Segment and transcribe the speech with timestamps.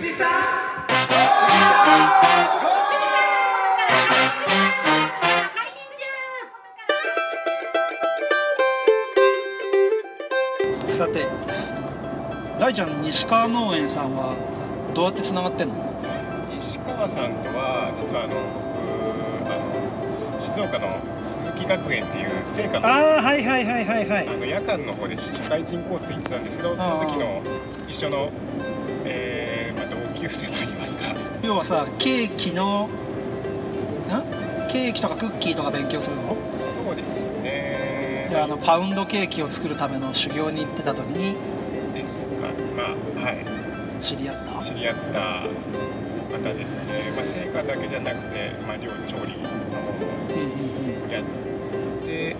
[0.00, 0.30] 士さん
[10.90, 11.26] さて
[12.58, 14.36] 大ちゃん西川農園さんは
[14.94, 15.74] どうやってつながってんの？
[16.58, 18.34] 石川さんとは実はあの
[19.40, 24.26] 僕あのし静岡の鈴木学園っていう聖火のあああはいはいはいはいはい。
[24.26, 27.40] の夜間の方で社会人コースで行ってたんですけどその時の
[27.88, 28.30] 一緒の、
[30.20, 31.14] 級生といいますか？
[31.42, 32.90] 要はさケーキのん
[34.70, 36.36] ケーキとかクッキーとか勉強するの？
[36.58, 38.28] そうですね。
[38.30, 41.36] いやあのパウンドケーキを作るための修行に行ってた時に。
[41.94, 42.32] ですか。
[42.76, 42.82] ま
[43.22, 44.02] あはい。
[44.02, 44.62] 知り合った？
[44.62, 45.46] 知り合った
[46.36, 50.02] 方ですね、まあ、成果だけじゃなくて、まあ、料理調理の方も
[51.10, 51.24] やっ
[52.04, 52.36] て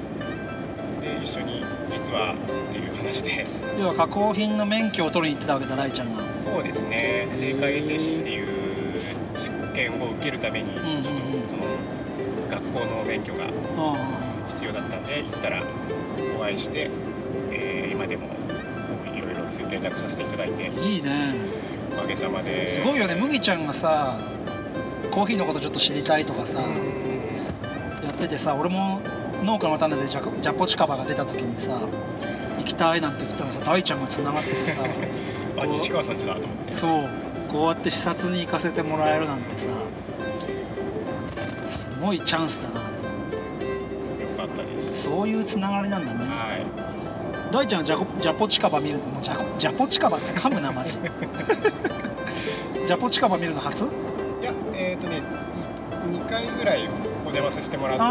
[1.00, 2.34] で一緒に実は
[3.00, 3.46] 話で。
[3.78, 6.30] 要は加工品の免許を取りに行ってたわけだ大ちゃんが。
[6.30, 7.29] そうですね。
[7.30, 8.48] 成果衛生士っていう
[9.37, 10.73] 試験を受けるために
[11.46, 11.62] その
[12.51, 13.45] 学校の免許が
[13.76, 13.96] あ
[14.48, 15.62] 必要だったんで行ったら
[16.38, 16.90] お会いして、
[17.51, 18.28] えー今でも
[19.15, 20.65] いろいろ連絡させていただいて。
[20.65, 21.34] あいいね。
[21.93, 22.66] おかげさまで。
[22.68, 23.15] すごいよね。
[23.15, 24.18] 麦ちゃんがさ
[25.10, 26.62] コーヒーのことちょっと知りたいとかさう
[28.02, 28.04] ん。
[28.04, 29.01] やっててさ俺も
[29.45, 31.80] 農家の種でジャコジャポチカバが出た時にさ
[32.80, 34.82] たいなんて言ってたらさ大ちゃんがつながっててさ
[35.60, 36.74] あ西川さんちだと思って。
[36.74, 37.09] そう
[37.48, 39.68] こうやって視察に行かせてもらえるなんてさ
[41.66, 42.92] すごいチャンスだなと思っ
[44.16, 44.22] て。
[44.22, 45.02] よかったです。
[45.09, 46.20] そういうつながりなんだね。
[46.20, 46.24] は
[46.56, 46.64] い。
[47.52, 50.96] 大ちゃんはジャコジャポチカバ見るもうジャコジャポチカバって噛むなマジ。
[52.87, 53.84] ジャポチカバ見るの初？
[53.84, 55.22] いやえっ、とね
[56.09, 56.88] 2回ぐらい
[57.51, 58.04] お邪魔させてもらって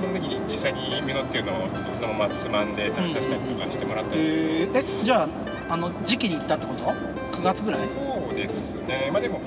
[0.00, 5.28] その時に実際に実っていうのをちょっとそのままつまんで食べさせたりとかしてもらったりえー、えじゃあ
[5.72, 7.86] あの時期に行ったってこと？9月ぐらい？
[7.88, 7.98] そ
[8.30, 9.10] うですね。
[9.12, 9.40] まあでも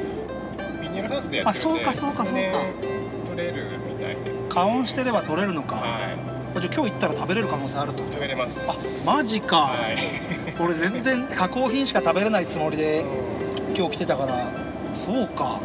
[0.81, 2.59] ビニールハウスでやってるんであそうかそうかそうか。
[3.27, 6.17] 取れるみたいです、ね、加温してれば取れるのか、はい。
[6.57, 8.03] あじゃあ今日行ったら食べれる可能性あると？
[8.03, 9.07] 食べれます。
[9.07, 9.97] あマジか、はい。
[10.59, 13.05] 俺全然 加工品しか食べれないつもりで
[13.77, 14.51] 今日来てたから。
[14.93, 15.61] そうか。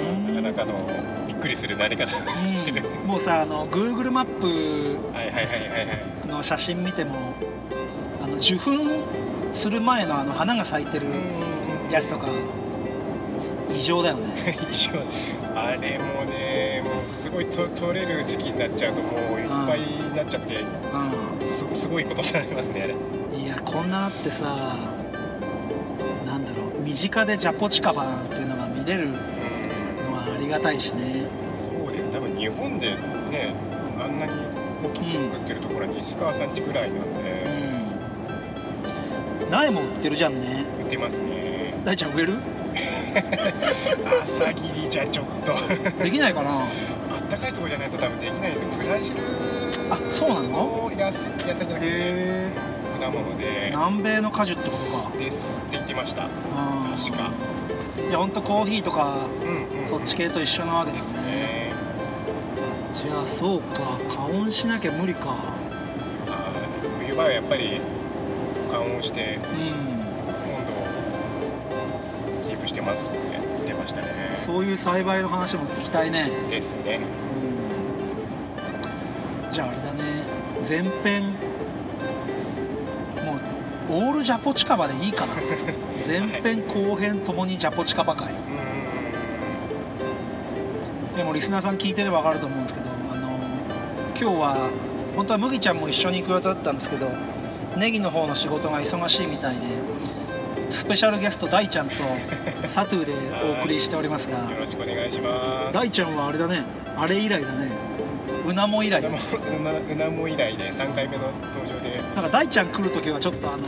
[0.00, 2.04] うんなかなかのびっくりするなり方。
[2.04, 7.34] をしてる、うん、もうさあの Google マップの写真見ても
[8.22, 11.06] あの受粉する前のあの花が咲いてる
[11.90, 12.26] やつとか
[13.70, 14.56] 異常だよね。
[14.70, 14.92] 一緒
[15.54, 22.94] あれもねもうすごいと取れる時期になっちゃうともういっぱいになっちゃってうすすごいことになりますねあれ。
[22.94, 24.76] んいやこんなあってさ
[26.26, 31.09] なんだろう身近でジャポチカバなんていうのが見れるうんのはありがたいしね
[32.56, 32.94] 本で
[33.30, 33.54] ね
[33.98, 34.32] あんなに
[34.84, 37.30] 大きく作ってるところに石川さんちぐらいなんうで、
[39.46, 39.50] ん。
[39.50, 40.64] 苗も売ってるじゃんね。
[40.80, 41.74] 売ってますね。
[41.84, 42.34] 大ちゃん植える？
[44.22, 45.52] 朝霧じゃちょっと。
[45.54, 45.58] あ
[46.02, 46.62] できないかな。
[46.62, 46.66] っ
[47.30, 48.78] たかいところじゃないと多分できないです。
[48.78, 49.20] ブラジル
[49.90, 50.42] あそうなの？
[50.48, 52.50] の野野菜じゃなくてへ
[53.00, 53.70] 果物えで。
[53.70, 55.16] 南米の果樹ってことか。
[55.18, 56.24] ですって言ってました。
[56.24, 56.30] うん
[56.96, 57.30] 確か。
[58.08, 61.20] いやほんとコーヒーとかうんうんそっち系と一緒なわけですね。
[61.22, 61.59] ね
[63.02, 65.34] じゃあそうか加温しなきゃ無理か。
[66.98, 67.80] 冬場はやっぱり
[68.70, 69.42] 加温してうん。
[70.54, 74.34] 温度をキープしてますって言ってましたね。
[74.36, 76.30] そういう栽培の話も聞きたいね。
[76.50, 77.00] ですね。
[79.46, 79.50] うん。
[79.50, 80.02] じゃああれだね。
[80.68, 81.30] 前編。
[83.24, 83.36] も
[83.88, 85.32] うオールジャポチカバでいいかな。
[86.06, 88.30] 前編後編ともにジャポチカバ会。
[88.30, 88.49] うん
[91.16, 93.28] でもリスナーさん聞いてれば分かると思うんですけどあの
[94.10, 94.70] 今日は
[95.16, 97.10] 本当は麦ちゃんも一緒に行く予定だったんですけど
[97.76, 99.62] ネギの方の仕事が忙しいみたいで
[100.70, 101.94] スペシャルゲスト大ちゃんと
[102.66, 103.12] サトゥーで
[103.44, 105.74] お送りしておりますがよろしくお願いします。
[105.74, 106.62] 大ちゃんはあれだね。
[106.96, 107.72] あれ以来だね。
[108.46, 112.00] うなも以来うなもうなうなも以来で3回目の登場で。
[112.14, 113.64] なんか大ちゃん来る時はちょっとあの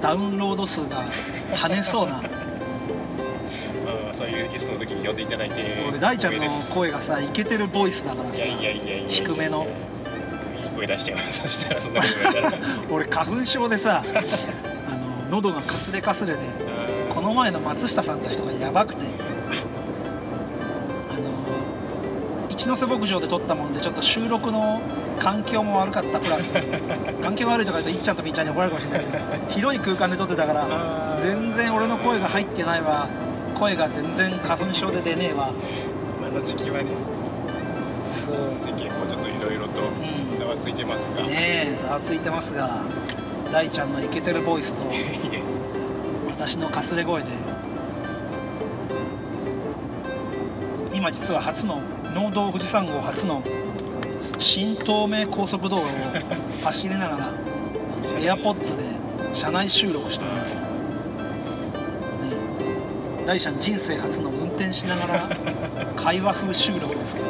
[0.00, 1.02] ダウンロード数が
[1.52, 2.22] 跳ねそうな
[4.56, 6.42] ゲストの時に呼んでいただいてそうで大ちゃんの
[6.72, 8.96] 声がさイケてるボイスだからさいやいやいやいや。
[9.00, 9.66] いや低めの。
[10.64, 12.72] いい声出しちゃうそしたらそんなこと言われたら。
[12.88, 14.02] 俺花粉症でさ
[14.88, 16.38] あの喉がかすれかすれで
[17.14, 19.04] この前の松下さんと人がやばくて。
[21.10, 21.28] あの
[22.48, 24.80] 一ノ瀬牧場で撮ったもんでちょっと収録の
[25.18, 26.54] 環境も悪かったプラス。
[27.22, 33.06] 環境悪いとか言うといっちゃんとみっちゃんに怒られるかもしれないけど広い空間で撮ってたから全然俺の声が入ってないわ
[33.58, 35.52] 声が全然花粉症で出ねえわ。
[36.20, 36.90] 今の時期はね。
[38.06, 40.38] 世間もちょっといろいろとうん。
[40.38, 41.30] ざわついてますが、ね
[41.74, 42.82] えざわついてますが
[43.50, 44.82] 大ちゃんのイケてるボイスと
[46.28, 47.28] 私のかすれ声で。
[50.92, 51.80] 今実は初の
[52.14, 53.42] 農道富士山号初の
[54.38, 55.86] 新東名高速道路を
[56.64, 57.32] 走りながら
[58.36, 60.64] AirPods で車内収録しております、
[63.26, 65.28] 大ちゃん人生初の運転しながら
[65.96, 67.28] 会話風収録ですけど。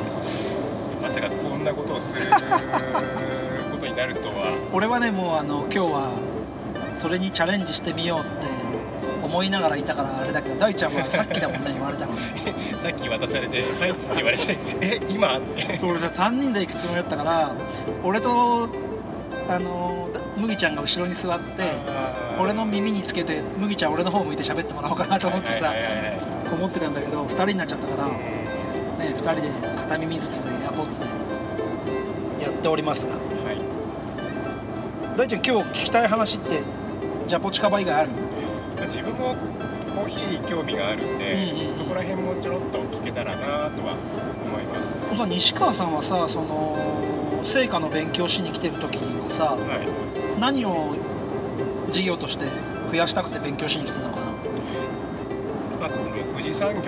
[1.02, 2.20] まさかこんなことをする
[3.72, 4.54] ことになるとは。
[4.72, 6.12] 俺はねもうあの今日は
[6.92, 8.46] それにチャレンジしてみようって
[9.22, 12.12] 思いながらいたからあれだけど大ちゃんはさっきだもんね言われたの。
[12.12, 12.18] ね
[12.82, 17.56] さっき渡されて「はい」っつって言われて「え今?」って俺さ3人で行くつもりだったから
[18.04, 18.68] 俺と
[19.48, 21.62] あの麦ちゃんが後ろに座って
[22.38, 25.72] 俺の耳につけて麦ちゃん俺の方向いて喋ってもらおうかなと思ってさ
[26.52, 28.18] 思ってたんだけど2人になっちゃったから、ね、
[28.98, 31.06] 2人で片耳ずつでエアポッツで
[32.44, 33.14] やっておりますが。
[33.14, 33.18] は
[33.52, 33.58] い。
[35.16, 36.62] 大ちゃん今日聞きたい話って
[37.26, 38.10] ジャポチカバ以外ある？
[38.76, 39.34] まあ自分も
[39.96, 41.74] コーヒー興味があるんで、うんうんうん。
[41.74, 43.96] そこら辺もちょろっと聞けたらなとは
[44.44, 45.16] 思います。
[45.16, 50.05] さ西川さんはさその成果の勉強しに来てる時にはさはい
[50.38, 50.94] 何を
[51.90, 52.44] 事業として
[52.90, 54.26] 増やしたくて勉強しに来てたのかな？
[55.80, 56.80] まあ、6次産業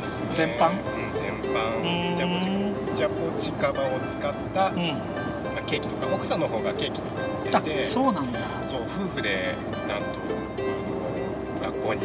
[0.00, 0.28] ですね。
[0.30, 0.70] 全般？
[0.70, 2.16] うん全般。
[2.16, 2.40] ジャポ
[2.90, 4.76] チジャポチカバを使った、うん。
[4.88, 8.40] まあ、ケーキとか奥さんの方がケーキ作ってあてそうなんだ。
[8.68, 9.54] そう夫婦で
[9.88, 10.06] なんと
[11.60, 12.00] あの学校に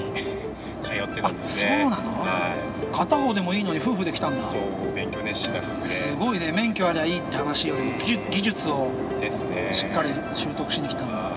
[0.83, 1.87] 通ってたんですね。
[1.91, 2.19] あそうなの？
[2.21, 2.53] は
[2.95, 4.37] 片方でもいいのに夫婦で来たんだ。
[4.37, 4.61] いそう
[4.95, 6.53] 勉強熱心な夫婦すごいね。
[6.53, 8.89] 免許ありゃいいって話よりも技術を
[9.19, 9.73] でですね。
[9.73, 11.13] しっかり習得しに来たんだ。
[11.17, 11.31] は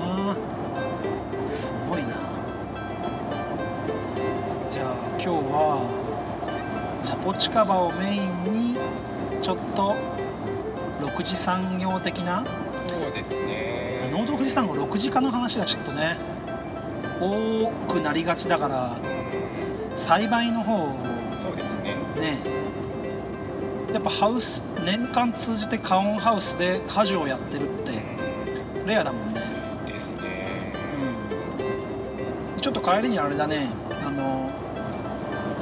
[0.00, 1.46] あー。
[1.46, 2.10] すごいな。
[4.68, 5.88] じゃあ今日は
[7.02, 8.78] ジャポチカバをメインに
[9.40, 9.96] ちょっと
[11.00, 14.08] 6次産業的ないそうですね。
[14.12, 16.18] 農道富士山の6次化の話がちょっとね
[17.20, 18.98] 多くなりがちだから
[19.96, 20.94] 栽培の方を
[21.38, 21.94] そうですね。
[22.16, 22.38] ね。
[23.92, 28.02] やっぱハウス年間通じてカオンハウスで果樹をやってるって
[28.86, 29.40] レアだもんね。
[29.86, 30.72] ですね。
[32.54, 32.60] うん。
[32.60, 33.68] ちょっと帰りにあれだね。
[34.06, 34.50] あの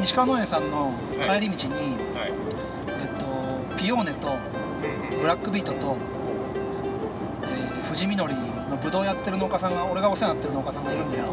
[0.00, 0.92] 西川農園さんの
[1.22, 2.32] 帰り道に、はい。
[2.88, 3.26] えっと、
[3.76, 4.36] ピオーネと
[5.20, 5.96] ブラックビートと、
[7.42, 11.24] えー富士みのりのブドウやってる農家さんが俺がお世話になってる農家さんがいるんだよ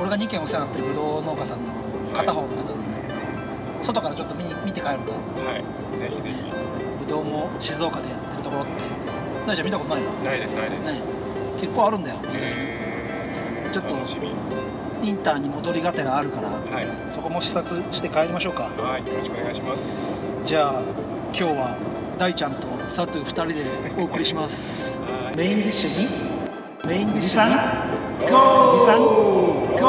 [0.00, 1.72] 俺が2軒お世話になってるブドウ農家さんの
[2.14, 3.14] 片方の方なんだけど、
[3.82, 5.12] 外からちょっと見に見て帰るか。
[5.12, 5.58] は
[5.94, 5.98] い。
[5.98, 6.36] ぜひぜひ。
[6.98, 8.72] ブドウも静岡でやってるところって。
[9.46, 10.10] 大ちゃん見たことないの？
[10.12, 10.92] ねないですないです、
[11.58, 12.16] 結構あるんだよ
[13.72, 13.94] ちょっと
[15.02, 16.86] インターに戻りがてらあるからはい。
[17.10, 18.64] そこも視察して帰りましょうか。
[18.64, 20.34] はいよろしくお願いします。
[20.44, 20.80] じゃあ
[21.32, 21.76] 今日は
[22.18, 23.54] 大ちゃんと佐藤2人で
[23.98, 25.02] お送りします。
[25.08, 25.36] はい。
[25.36, 26.08] メインディッシュに？
[26.86, 27.50] メイン富士山
[28.20, 29.49] ゴー富士山ゴー
[29.80, 29.84] う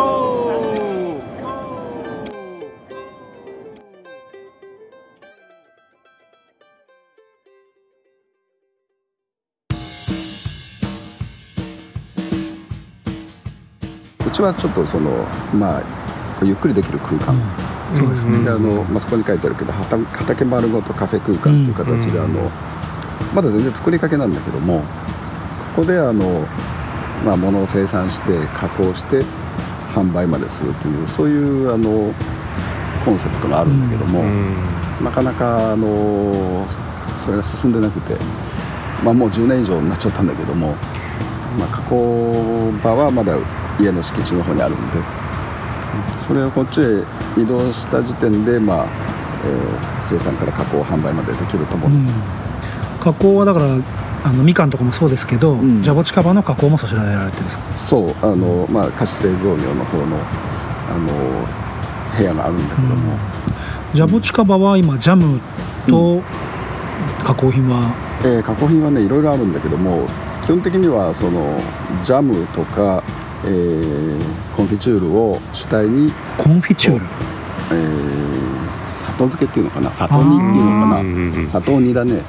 [14.34, 15.10] ちはちょっとその
[15.54, 15.84] まあ
[16.42, 17.36] ゆっくりできる空間、
[17.94, 22.50] そうですねあの、まあ、そこに書いてあるけど畑畑丸ごとカフェ空間という形で、うんあの
[23.36, 24.80] まだ全然作りかけなんだけども
[25.76, 26.46] ここであの、
[27.26, 29.24] まあ、物を生産して加工して
[29.92, 32.14] 販売までするというそういうあの
[33.06, 34.24] コンセプトがあるんだけども、
[35.04, 36.66] なかなかあの
[37.18, 38.16] そそれが進んでなくて、
[39.04, 40.76] まあ、もう10年以上になっちゃったんだけども、
[41.58, 43.36] まあ、加工場はまだ
[43.80, 44.84] 家の敷地の方にあるんで
[46.20, 46.84] それをこっちへ
[47.42, 48.86] 移動した時点で、まあ
[49.46, 52.08] えー生産から加工販売までできると思う、うん、
[53.00, 53.66] 加工はだから
[54.24, 55.82] あのみかんとかもそうですけど、ん。
[55.82, 57.64] ジャボチカバの加工もそちらでやられてるんですか？
[57.78, 63.18] そうあの、まあ、菓子製造業の方のあの部屋があるんだけども、
[63.94, 65.40] ジャボチカバは今ジャム
[65.88, 66.22] と
[67.24, 70.06] 加工品は、えー加工品はねいろいろあるんだけども
[70.44, 71.58] 基本的にはその
[72.04, 73.02] ジャムとか、
[73.46, 74.22] えー
[74.56, 77.06] コンフィチュールを主体に、コンフィチュール？
[77.72, 79.92] えー砂糖漬けっていうのかな？
[79.94, 82.22] 砂糖煮っていうのかうんうんうんな砂糖煮だね、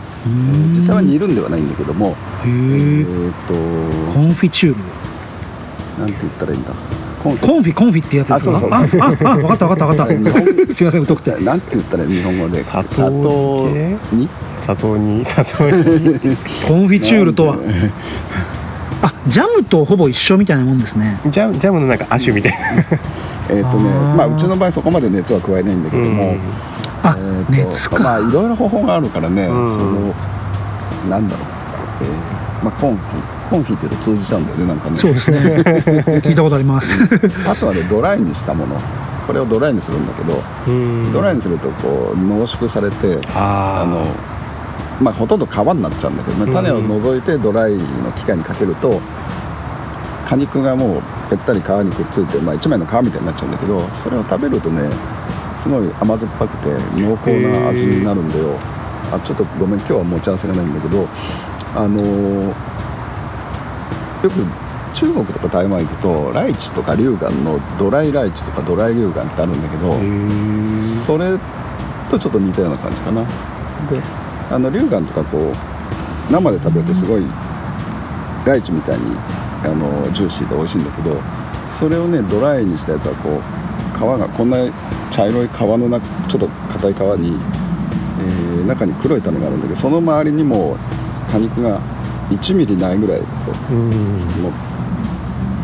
[0.68, 3.54] 実際は煮るんではないんだけどもへええーっと
[4.14, 4.80] コンフィチュール。
[6.00, 6.70] なんて言ったらいいんだ？
[7.22, 8.56] コンフィコンフィコンフィってやつですか？
[8.56, 8.82] あそうああ
[9.32, 10.74] あ分かった分かった分かった。
[10.74, 11.30] すいません疎くて。
[11.44, 12.62] なんて言ったらいい日本語で。
[12.62, 13.68] 砂糖。
[14.12, 14.28] に？
[14.58, 15.24] 砂糖に？
[15.24, 16.20] 砂糖に。
[16.66, 17.56] コンフィチュールとは？
[19.02, 21.18] あジャムとほぼ一緒みたいなもんですね。
[21.30, 22.58] ジャムジャムのなんか亜種みたいな。
[23.50, 26.36] えーっとねまあうちの場合そこまで熱は加えないんだけども、
[27.02, 29.72] あ、え熱か、まあいろいろ方法があるからね、うん。
[29.72, 30.14] その
[31.10, 31.46] なんだろう、
[32.02, 34.98] えーまあ、コンフィコンフィっていうと通じちゃうんだよねなんかね。
[34.98, 35.40] そうですね。
[36.24, 36.88] 聞いたことあります。
[37.46, 38.76] あとはねドライにしたもの。
[39.26, 41.12] これをドライにするんだけどうん。
[41.12, 44.06] ドライにするとこう濃縮されてああの
[45.00, 46.52] まあほとんど皮になっちゃうんだけどね。
[46.52, 47.80] 種を除いてドライの
[48.16, 49.00] 機械にかけると
[50.28, 54.88] 果肉がもうぺったり皮にくっついて、まあ、一枚の皮みたいになっちゃうんだけどそれを食べるとね
[55.62, 56.68] すごい甘酸っぱくて
[57.00, 58.58] 濃厚な味になるんだよ。
[59.12, 61.06] あちょっとごめん今日は持ち合わせがないんだけど
[61.76, 62.48] あのー
[64.22, 64.46] よく
[64.94, 69.92] 中国とか台湾行くとライチとか龍眼のドライライチとかドライ龍眼ってあるんだけど、
[70.84, 71.36] それ
[72.10, 73.22] とちょっと似たような感じかな。
[73.22, 73.28] で
[74.50, 77.22] あの龍眼とかこう生で食べるとすごい
[78.46, 79.16] ライチみたいに
[79.64, 81.16] あのジューシーで美味しいんだけど
[81.72, 83.61] それをねドライにしたやつはこう
[84.02, 84.58] 皮がこんな
[85.10, 87.38] 茶色い皮の中ちょっと硬い皮に、
[88.20, 90.76] えー中に黒い種があるんだけどその周りにも
[91.30, 91.80] 果肉が
[92.30, 93.26] 1ミリないぐらいこ
[93.70, 93.90] ううん。
[94.42, 94.52] もう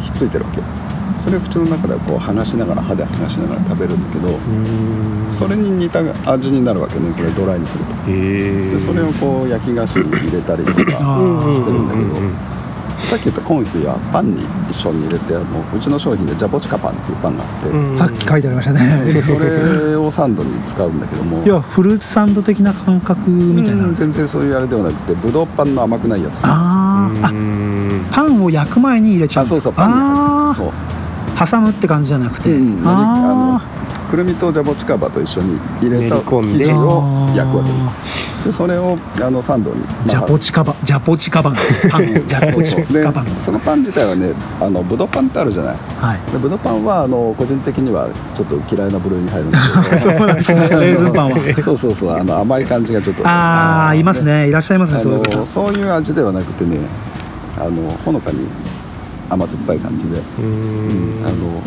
[0.02, 0.60] ひっついてるわけ。
[1.22, 5.30] それを口の中でこう剥がしながら歯で剥がしながら食べるんだけどうん。
[5.30, 7.94] それに似た味になるわけねこれドライにすると。
[8.06, 10.92] でそれをこう焼き菓子に入れたりとかしてる
[11.80, 12.57] んだけど
[13.04, 19.12] さっき言ったコンフィはパンに一緒に入れてあのうちの商品でジャボチカパンっていうパンがあって、さっき書いてありましたね。
[19.12, 27.26] でそれをサンドに使うんだけども要はフルーツサンド的な感覚みたいなうん全然そういうあれではなくてブドウパンの甘くないやつあー。
[27.26, 28.06] あうん。
[28.10, 30.74] パンを焼く前に入れちゃうあそうんですそうパンに入あってるそう。
[30.74, 32.82] ー挟むって感じじゃなくて、うん。
[32.84, 33.62] あ
[34.08, 41.54] くるみとジャボチカバと一緒に入れた生地ーを焼くわけあでそれをあのサンドに、ージャポチカバジャポチカバン
[41.90, 42.06] パン。
[42.06, 43.22] ジャポチカバ。
[43.22, 45.76] ンそのパン自体はねあのブドウパンってあるじゃない。
[45.76, 46.32] はい。
[46.32, 49.58] でブドウパンはあの個人的にはちょっと嫌いな部類に入るんだ
[49.90, 50.00] けど。
[50.18, 50.60] そうなんですね。
[50.60, 51.36] レーズンパンは。
[51.60, 52.16] そうそうそう。
[52.16, 53.28] あの甘い感じがちょっと。
[53.28, 54.48] ああいますね。
[54.48, 56.78] いらっしゃいますねあそういうそういう味ではなくてね
[57.58, 58.46] あのほのかに
[59.28, 61.60] 甘酸っぱい感じで、うんあの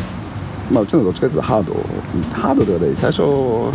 [0.71, 1.73] まあ、うちのどっちかというとハード。
[2.33, 3.21] ハードではない最初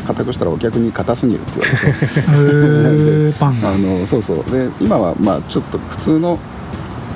[0.06, 4.44] 硬くしたらお客に硬すぎるって言われてあのそうそう。
[4.50, 6.38] で今はまあちょっと普通の、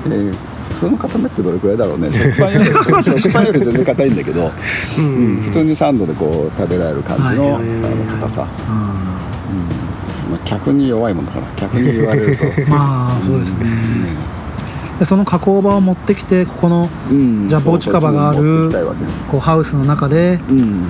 [0.05, 0.35] えー
[0.71, 2.09] 普通の固めってどれくらいだろうね。
[2.13, 2.65] 食パンより
[3.03, 4.51] 食パンより全然硬いんだけど、う
[4.99, 5.39] うん。
[5.41, 7.59] ん普通にサンドでこう食べられる感じの,、
[8.21, 8.75] 硬さ、うん。
[8.75, 8.89] うん。
[10.31, 12.45] まあ、客に弱いもんだから客に言われると。
[12.71, 13.57] まあそうですね
[15.01, 17.49] でその加工場を持ってきてここのうん。
[17.49, 18.69] ジャポチカバがある
[19.31, 20.83] こうハウスの中で、うん。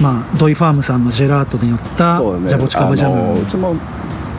[0.00, 3.74] まあ、ドイファームさんのジェラートによったジャボチカバジャムうちも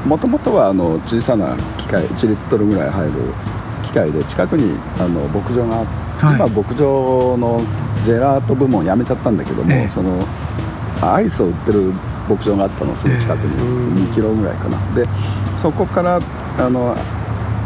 [0.08, 3.12] もともとはあの小さな機械1リットルぐらい入る
[3.84, 6.36] 機械で近くにあの牧場があって、はい。
[6.38, 7.62] 今牧場の
[8.06, 9.90] ジェラート部門やめちゃったんだけども、ええ。
[9.90, 10.18] その
[11.04, 11.94] アイスを売ってる
[12.28, 14.96] 牧場があったのすぐ近くに、2キロぐらいかな。
[14.96, 15.08] で
[15.56, 16.20] そこから
[16.58, 16.96] あの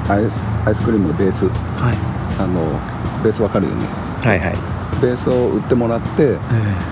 [0.10, 1.48] アイスアイスクリームのベース。
[1.48, 1.98] はい。
[2.40, 2.62] あの
[3.24, 3.86] ベースわかるよね。
[4.22, 4.54] はいはい。
[5.02, 6.38] ベースを売ってもらって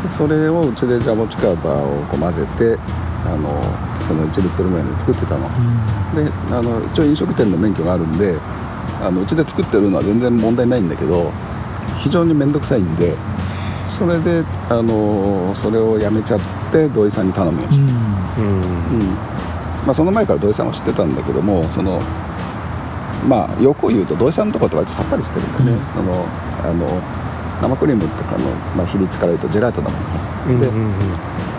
[0.06, 2.78] えそれをうちでジャボチカバをこう混ぜて
[3.26, 3.62] あの
[4.00, 5.50] その1リットルぐらいで作ってたの。
[6.16, 6.26] えうん。
[6.26, 8.36] であの一応飲食店の免許があるんで
[9.02, 11.32] あのうちで作ってるのは全然問題ないんだけど
[12.00, 13.16] 非常に面倒くさいんで
[13.86, 16.40] それであのそれをやめちゃっ
[16.72, 17.98] て土井さんに頼むようにして、うん。
[17.98, 19.32] うん。
[19.86, 22.00] まあ、その前から土井さんは知ってたんだけどもその
[23.28, 25.80] まあよく言うと土井さんのところって割とさっぱりしてるんだね、うん。
[25.88, 26.26] その
[26.64, 26.88] あの
[27.62, 30.02] 生クリームとかの、まあ、比率から言うとジェラートだもん。
[30.60, 30.72] ね、で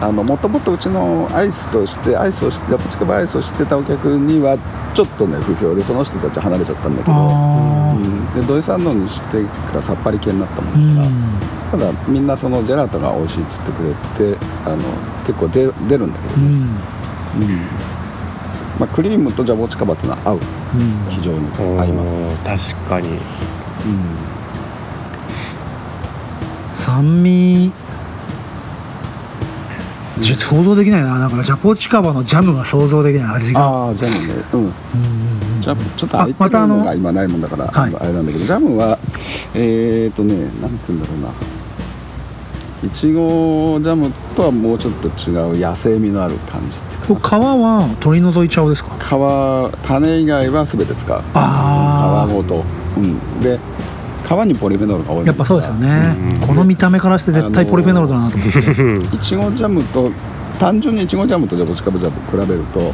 [0.00, 4.58] あのもともとうちのアイスとしてアイスを知ってジャポチカバアイスを知ってたお客には
[4.94, 11.92] ちょっとね不評でその人たちは離れちゃったんだけど、あうん、で土井さんのにしてからさっぱり系になったもーんだから、うん。
[11.92, 13.94] ただみんなそのジェラートが美味しいっつってくれ
[14.34, 14.78] てあの
[15.24, 16.52] 結構出出るんだけどね、うん。
[16.52, 16.68] うん。
[18.80, 20.36] まあ、クリームとジャボチカバっていうのは合う。
[20.36, 20.61] うん
[21.10, 21.48] 非常に
[21.80, 23.18] 合います、確かに。
[26.74, 27.72] 酸味。
[30.18, 31.18] じ想像できないな。
[31.18, 33.60] なんかジャポチカバのジャムが想像できない味が。
[33.60, 34.34] ああジャムね。
[34.52, 34.60] うん。
[34.60, 34.72] うんうん
[35.46, 37.94] うんジャムちょっと空いてあまたあのるのが今ないもんだから、はい。
[37.94, 38.98] あれなんだけどジャムは
[39.54, 41.28] えっ、ー、とねなんて言うんだろうな
[42.84, 48.90] いちごジャムとはもうちょっと違う野生味のある感じっていうこかれ皮は取り除いちゃうですか？
[48.98, 51.22] 皮種以外は全て使う。
[51.34, 52.30] あー。
[52.30, 52.64] 皮ごと。
[52.96, 53.40] うん。
[53.40, 53.58] で
[54.24, 56.16] 皮にポリフェノールが多いやっぱそうですよね。
[56.40, 56.46] うん。
[56.48, 59.16] この見た目からして絶対ポリフェノールだなと思って。
[59.16, 60.10] いちごジャムと
[60.58, 62.92] 単純にいちごジャムとジャボチカバジャム比べると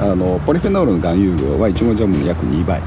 [0.00, 2.82] あのポリフェノールの含有量はいちごジャムの約2倍。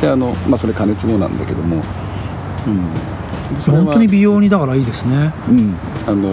[0.00, 1.82] であの、まあ、それ加熱後なんだけども、うん、
[3.66, 5.32] 本当に美容にだからいいですね。
[5.48, 5.74] うん、
[6.06, 6.32] あの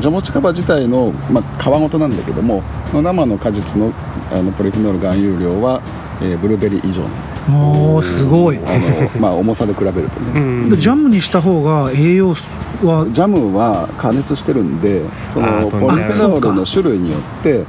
[0.00, 2.62] ジャボチカバ自体の、まあ、皮ごとなんだけども
[2.92, 3.92] 生の果実の
[4.32, 5.80] あのポリフェノール含有量は
[6.20, 7.02] えーブルーベリー以上
[7.46, 8.58] おーすごい。
[8.58, 10.70] あの、まあ、重さで比べるとね、うん。
[10.70, 12.34] でジャムにした方が栄養
[12.82, 13.06] は？
[13.12, 17.66] ジャムは加熱してるんでそのポリフェノールの種類によってうん。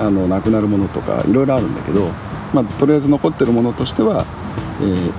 [0.00, 2.08] あのなくなるものとかいろいろあるんだけど、
[2.54, 4.24] まあ、とりあえず残ってるものとしては、
[4.80, 5.12] えー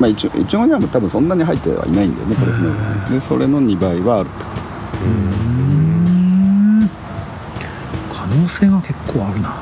[0.00, 4.30] まあ、いちごには多分そんなに入ってはいないんだよねポリフェノールでそれの2倍はある。
[5.04, 6.90] うん。
[8.12, 9.56] 可能性が結構あるな。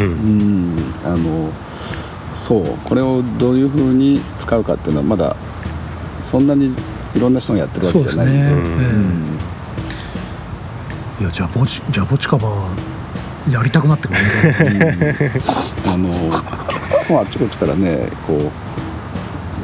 [0.00, 0.74] うん。
[1.04, 1.50] あの
[2.36, 2.64] そう。
[2.84, 5.36] これをどういうふうに使うかっていうのはまだ
[6.24, 6.74] そんなに
[7.14, 8.36] いろんな人がやってるわけじゃないんで。
[8.38, 9.24] えうん
[11.20, 12.48] えいやジャボチジャボチカバ
[13.50, 14.96] やりたくなってくるね。
[15.86, 16.32] あのもう
[17.18, 18.50] あっちこっちからねこう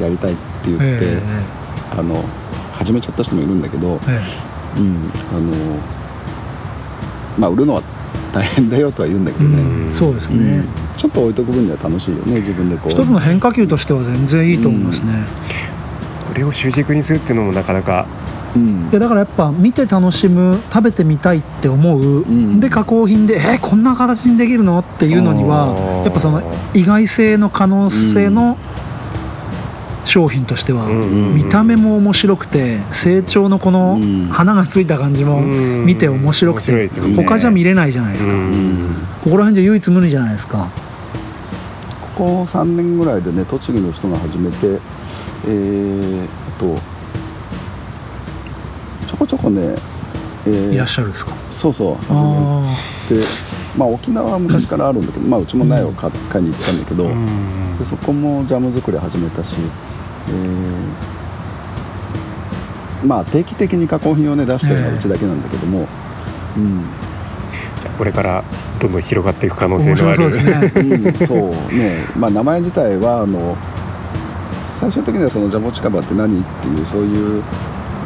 [0.01, 1.21] やりたいって言って、え
[1.97, 2.23] あの
[2.73, 4.21] 始めちゃった人もいるんだけど、え
[4.77, 4.79] え。
[4.79, 5.51] うん、あの
[7.37, 7.81] まあ売るのは
[8.33, 12.91] 大変だよとは言うんだけどね、うんそうですね、うんちょっと置いとく分には楽しいよね自分でこう。
[12.91, 15.25] 一つの変化球としては全然いいと思いますね、
[16.29, 18.07] これを主軸にするっていうのもなかなか
[18.55, 18.89] うん。
[18.89, 22.61] いやだからやっぱ見て楽しむ食べてみたいって思う、ん。
[22.61, 24.79] で加工品でえーこんな形にできるの？
[24.79, 26.41] っていうのにはやっぱその
[26.73, 28.57] 意外性の可能性の
[30.05, 34.27] 商品としては、見た目も面白くて成長のこのうん。
[34.27, 35.85] 花がついた感じもうん。
[35.85, 38.33] 見て面白くて他じゃ見れないじゃないですか、
[39.23, 40.67] ここら辺じゃ唯一無二じゃないですか。
[42.15, 44.79] ここ3年ぐらいでね栃木の人が始めて
[45.47, 46.75] えー、あと
[49.07, 49.75] ちょこちょこね、
[50.47, 52.77] えーいらっしゃるんですか、そうそう始あ
[53.11, 53.25] めて
[53.77, 57.77] まあ沖縄は昔からあるんだけど、まあ、うちも苗を買買いに行ったんだけど、うん。
[57.77, 59.57] でそこもジャム作り始めたし、
[60.29, 61.15] えー
[63.05, 65.87] まあ定期的に加工品をね出してるのはうちだけなんだけども、
[66.57, 66.81] うん。
[67.81, 68.43] じゃあこれから
[68.79, 70.17] どんどん広がっていく可あ能性のある。
[70.17, 70.71] そうですね。
[70.75, 73.55] うん、そうね、まあ、名前自体はあの
[74.73, 77.43] 最終的にはそのジャボチカバって何っていうそういう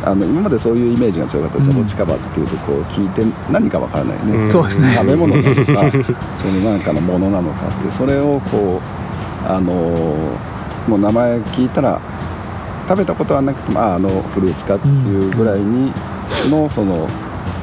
[0.03, 1.63] あの今までそういうイメージが強かった、うん。
[1.63, 4.51] ジャボチカバっていうとこう聞いて何かわからないよね、うん。
[4.51, 5.55] そうですね食べ物なのか
[6.35, 8.81] その何かのものなのかってそれをこ
[9.45, 9.71] うあの
[10.87, 12.01] もう名前聞いたら
[12.89, 15.93] 食べたことはなくてもああのフルーツかっていうぐらいに
[16.49, 17.07] のその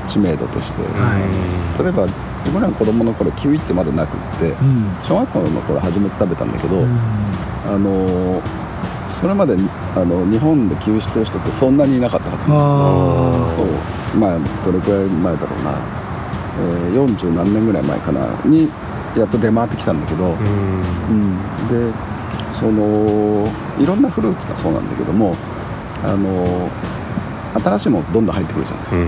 [0.06, 1.82] 知名度として、はい。
[1.82, 4.86] 例えば自分らの子供の頃キウイってまだなくってうん。
[5.02, 6.98] 小学校の頃初めて食べたんだけど、うん。
[7.66, 8.40] あの
[9.08, 9.56] それまで
[9.96, 14.20] あの日本でキウイ知ってる人ってそんなにいなかったはずあそう。
[14.20, 15.74] まあどれくらい前だろうな、
[16.60, 18.28] えー、40何年ぐらい前かな。
[18.44, 18.70] に
[19.16, 20.36] やっと出回ってきたんだけど、うん。
[21.10, 22.15] うん、で
[22.52, 25.34] そのいろんなフルーツがそうなんだけども
[26.04, 26.70] あの
[27.60, 28.86] 新しいものどんどん入ってくるじゃない。
[28.92, 29.00] うん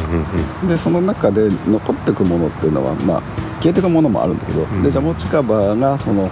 [0.62, 3.22] うんでその中で残ってくものっていうのは、まあ、
[3.60, 4.82] 消えてくものもあるんだけど、ん。
[4.82, 6.30] でジャボチカバがその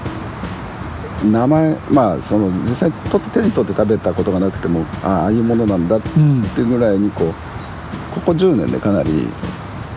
[1.30, 7.34] 名前まあその実際取って手に取って食べたことがなくてもああああいうものなんだっうんていうぐらいにこう
[8.14, 9.28] ここ10年でかなり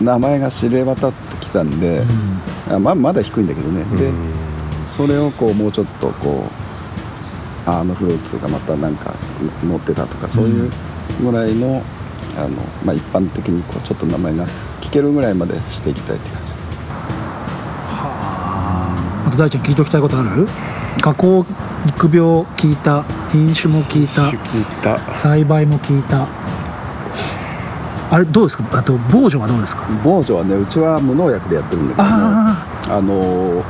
[0.00, 2.02] 名前が知れ渡ってきたんで、
[2.70, 3.96] あまあまだ低いんだけどね、うん。
[3.96, 4.10] で
[4.86, 6.59] それをこうもうちょっとこう
[7.66, 9.14] ああのフルーツがまたなんか
[9.64, 10.70] 乗ってたとかそういう
[11.22, 11.82] ぐらいの,、
[12.36, 12.48] あの
[12.84, 14.46] まあ、一般的にこうちょっと名前が
[14.80, 16.50] 聞けるぐらいまでしていきたいっていう感じ。
[19.26, 20.48] あと大ちゃん聞いておきたいことある？
[21.02, 21.44] 加工
[21.86, 26.26] 育苗聞いた品種も聞いた聞いた栽培も聞いた。
[28.12, 28.64] あれどうですか？
[28.78, 29.84] あと防除はどうですか？
[30.02, 33.62] 防除はねうちは無農薬でやってるんだけどあの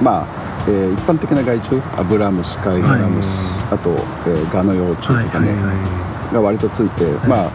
[0.00, 0.26] まあ、
[0.68, 3.28] えー一般的な害虫アブラムシカイガラムシ、
[3.72, 3.90] あと、
[4.26, 5.54] えーガの幼虫あとかね、
[6.32, 7.50] が割とついて、まあ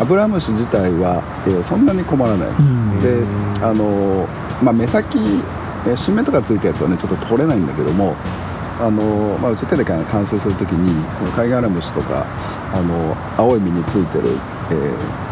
[0.00, 2.98] アブラムシ自体は、えーそんなに困らない、うん。
[3.00, 3.22] で
[3.62, 4.26] あの
[4.62, 5.18] まあ、目先、
[5.86, 8.16] えー新芽とかついたやつはねちょっと取れないんだけども
[8.80, 12.26] あの、まあ、うち手で乾燥するときにそのカイガラムシとか
[12.74, 14.28] あの青い実についてる、
[14.72, 15.28] えー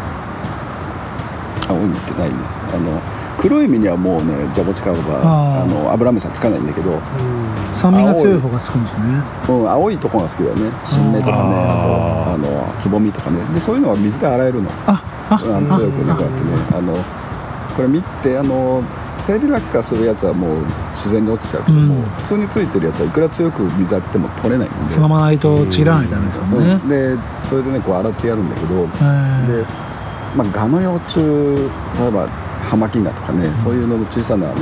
[1.69, 2.35] 青い実ってないね。
[2.73, 5.63] あの黒い実にはもうねジャボチカバあー。
[5.63, 6.99] あのアブラムシはつかないんだけど、
[7.79, 9.21] 酸味が強い方がつくんですね。
[9.49, 10.71] うん、青いとこが好きだよね。
[10.85, 13.39] 新芽とかねあとあのつぼみとかね。
[13.53, 14.69] でそういうのは水で洗えるの。
[14.87, 16.77] あああの強くねこうやってね。
[16.77, 16.93] あの
[17.75, 18.81] これ見てあの
[19.19, 24.93] 生理落下するやつはもう自然に落ちちゃうけども、うん普通についてるやつはいくら強く水当てても取れないんで。
[24.93, 26.89] つままないとちぎらないとダメですよね、うん。
[26.89, 28.81] でそれでねこう洗ってやるんだけど。
[28.81, 29.65] えで、
[30.35, 32.27] まあ、ガの幼虫例えば
[32.67, 34.57] ハマキガとかね、そういうの小さなあの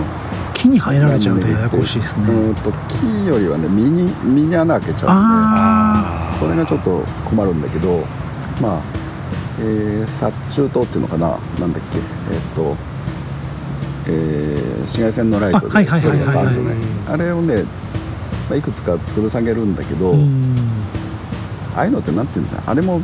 [0.53, 7.99] 木に入られちゃうとややこしいですね、うんと木よりはね実に実に穴開けちゃうんであそれがちょっと困るんだけど
[8.61, 8.81] まあ、
[9.59, 12.75] えー、殺虫灯っていうのかななんだっけえっ、と、
[14.07, 16.75] えー紫外線のライトであはいはい出るやつあるじゃない。
[17.09, 17.63] あれをね
[18.51, 20.55] あ、いくつか吊る下げるんだけど、うん。
[21.75, 23.01] ああいうのってなんていうんだあれも、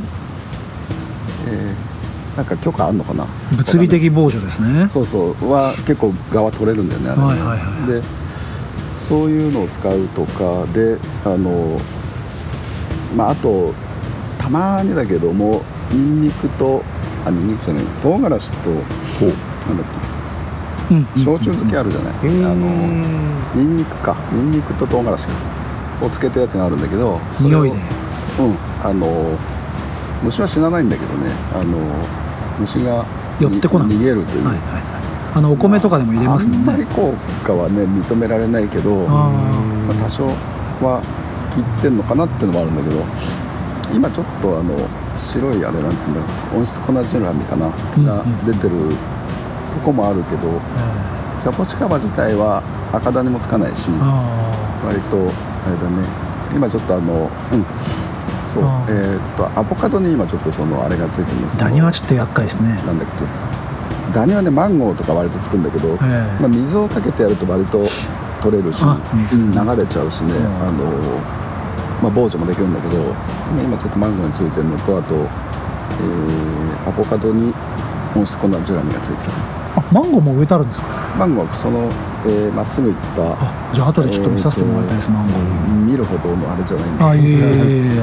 [1.48, 1.91] えー
[2.38, 3.26] なんか許可あんのかな？
[3.58, 4.88] 物理的防除ですね。
[4.88, 5.52] そうそう。
[5.52, 8.02] は結構側取れるんだよねあれね、はいはいはいで
[9.02, 11.78] そういうのを使うとかであの
[13.18, 13.74] まああと
[14.38, 16.82] たまにだけどもニンニクと
[17.26, 18.86] あニンニクじゃない唐辛子となんだっ
[20.92, 22.56] うんけ焼酎漬けあるじゃない、うんあの
[23.56, 24.16] ニンニクか。
[24.32, 25.34] ニンニクと唐辛子か。
[26.06, 27.84] をつけたやつがあるんだけどそれを匂いで。
[28.40, 28.56] うん。
[28.84, 29.38] あの
[30.24, 31.32] 虫は死なないんだけどね。
[31.54, 31.78] あの
[32.62, 33.06] 虫が
[33.40, 33.90] 寄ってこない。
[33.90, 35.02] 逃げるという、はいはいはい。
[35.34, 37.14] あのお米とかでも入れますもんあんまりね効
[37.46, 39.32] 果はね認められないけどあ
[39.88, 40.26] まあ、多少
[40.84, 41.02] は
[41.56, 43.02] 効いてんのかなっていうのもあるんだけど
[43.96, 44.76] 今ちょっとあの
[45.16, 48.92] 白いあれなんていうんだろう温室粉ジェラミかな、うんが出てる
[49.72, 50.52] とこもあるけど
[51.40, 54.52] ジャポチカバ自体は赤種もつかないしあ
[54.84, 56.32] 割とあれだね。
[56.54, 57.64] 今ちょっとあのうん
[58.54, 58.64] そう。
[58.90, 62.70] えーっとアボカドに今ちょっとそのあれがついてるんですダニはちょっと厄介ですね。
[62.86, 64.14] なんだっけ。
[64.14, 66.42] ダニはねマンゴーとか割とつくんだけど、ええ。
[66.42, 67.88] まあ、水をかけてやると割と
[68.42, 68.90] 取れるし、流
[69.78, 70.46] れちゃうしね、うん。
[70.68, 70.92] あの
[72.04, 72.98] まあ、防除もできるんだけど
[73.54, 77.54] 今今ちょっとマンゴーについてるのとあと、えーアボカドに
[78.16, 79.32] 温室粉ジュラミがついてる。
[79.78, 80.88] あマンゴーも植えてあるんですか？
[81.18, 81.88] マンゴーはその
[82.26, 87.04] えーま、っすぐ行ったあじゃあ後でちょっと見させてもらいたいですマンゴー見るほどのあれじゃないんで。
[87.04, 88.02] あいえいえいえ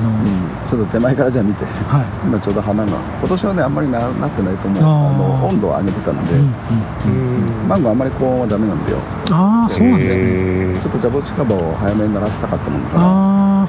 [0.69, 8.99] ちょっと手前からじゃあ見てはい今ちょうど花が今年はねあんまりななってないと思うあの温度を上げてたので、うんうんうんマンゴーあんまり高温はダメなんだよ
[9.31, 13.69] ああそうなんですねちょっとジャボチカバを早めに鳴らしたかったもんだからあ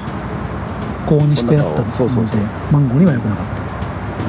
[1.06, 2.40] 高温にしてやったそうそうそう
[2.72, 3.46] マンゴーには良くなかっ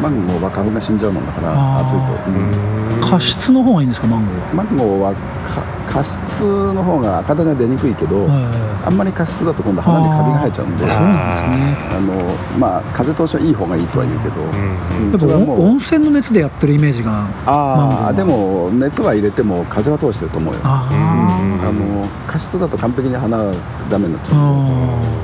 [0.02, 5.14] マンゴーは花粉が死んじゃうもんだから暑いと、うんた加湿の方がいいんですかマンゴーマンゴーは
[5.48, 11.76] か加湿の方が赤種が出にくいけど、はあんまり加湿だと今度鼻にカビが生えちゃうんでいそうなんですね。
[11.92, 15.72] あのまあ風通しはいい方がいいとは言うけど、うん。
[15.72, 18.08] 温泉の熱でやってるイメージがあは。
[18.10, 20.60] あでも熱は入れても風は通してると思うよ。
[20.64, 23.52] あうんあの加湿だと完璧に鼻が
[23.90, 24.38] ダメになっちあゃ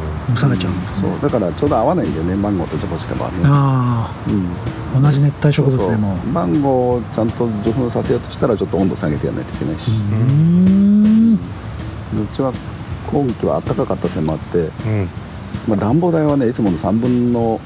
[0.04, 0.60] うゃうん。
[0.60, 4.48] ですそうだからちょうど合わないんだよねマンゴーとジャボチカバはね、あうん、
[4.98, 5.92] あ同じ熱帯植そうそう。
[5.92, 9.98] 物でもマンゴーをちゃんと受粉させようとしたらちょっと温度下げてやらないといけないし、うー
[11.34, 11.34] ん。
[11.36, 11.38] う
[12.34, 12.54] ちは
[13.12, 15.10] 今季は暖かかったせいもあって、うん。
[15.68, 17.60] まあ、暖房代はねいつもの3分の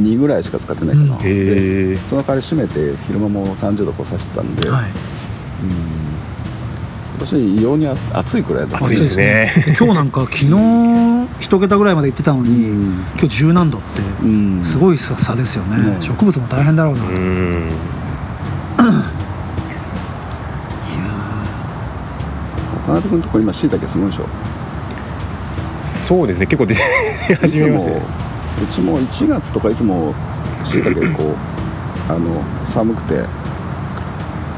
[0.00, 4.84] 2ぐらいしか使ってないかな、うんでへえその代わり閉めて昼間も30度こうさしてたんで、はい。
[4.84, 4.90] うん。
[7.18, 8.84] 今年異様にあ暑いくらいだった。
[8.84, 9.50] 暑いですね。
[9.66, 10.46] で今日なんか昨日
[11.40, 15.98] 一桁ぐらいまで行ってたのうに、ん、今日10何度ってうん、すごい差差ですよね、ね。
[16.00, 17.70] 植物も大変だろうな、うん。
[22.86, 24.26] 田中君のとこ今しいたけすごいでしょ。
[25.84, 26.46] そうですね。
[26.46, 26.76] 結構出い
[27.40, 28.02] 始めましたね
[28.62, 30.14] うちも1月とかいつも
[30.64, 33.24] しいたけこうあの寒くて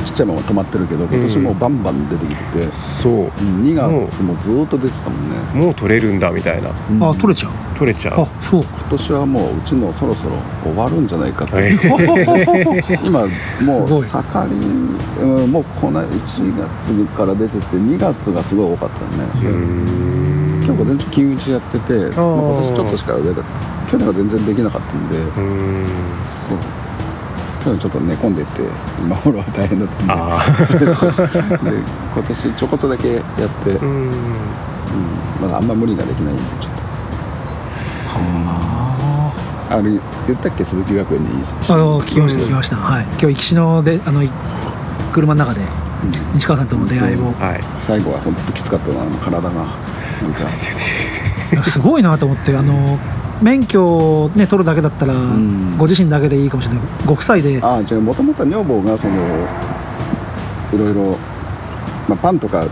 [0.04, 3.12] ちっちゃいまま止まってるけど今年もうバンバン出てきてて、そう。
[3.12, 3.28] うん
[3.64, 5.36] 2月もずっと出てたもんね、
[5.66, 6.70] もう取れるんだみたいな。
[6.90, 7.02] うん。
[7.04, 7.52] あ取れちゃう？
[7.78, 8.22] 取れちゃう。
[8.22, 8.62] あそう。
[8.62, 11.72] 今年はもううちのそろそろ終わるんじゃないかって、はい。
[13.04, 14.56] 今もう盛り、
[15.22, 23.42] うん、もうこの1月から出てて2月がすごい多かったよね、うん今日午前中金打ちやってて、まあ、今年ちょっとしか上だ
[23.90, 25.86] 去年は全然できなかったんで、うん。
[26.48, 26.58] そう
[27.62, 28.62] 去年ちょっと寝込んでて
[29.02, 30.40] 今頃は大変だったんであ
[31.62, 31.76] で
[32.14, 34.10] 今年ちょこっとだけやって、あうん。
[34.10, 34.12] うん。
[35.42, 36.72] まだあんま無理ができないんでちょっ
[39.68, 39.82] あとあ。
[39.82, 40.00] れ言
[40.36, 40.64] ったっけ？
[40.64, 43.04] 鈴木学園にーあの聞きました聞きました、はい。
[43.04, 44.30] 今日行きしのであのい
[45.12, 45.68] 車の中でうん。
[46.34, 47.60] 西川さんとの出会いを、はい。
[47.78, 49.50] 最後は本当きつかったなあの体が。
[49.50, 49.76] なんか。
[50.20, 51.62] そうですよね。
[51.62, 52.98] すごいなと思ってあの
[53.42, 55.76] 免許を、ね、取るだけだったら、ん。
[55.78, 56.82] ご自身だけでいいかもしれない。
[57.06, 57.60] ご夫妻で。
[57.62, 59.14] ああ違うもともとは女房がその
[60.72, 61.16] いろいろ、
[62.08, 62.64] まあ、パンとか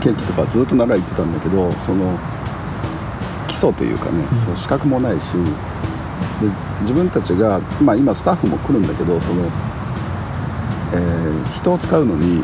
[0.00, 2.18] ケーキとかずっと習い行ってたんだけどその
[3.48, 4.36] 基礎というかね、うん。
[4.36, 5.40] そう資格もないしで
[6.82, 9.42] 自分たちが、まあ、今スタッフも来るんだけどその、
[10.94, 12.42] えー人を使うのに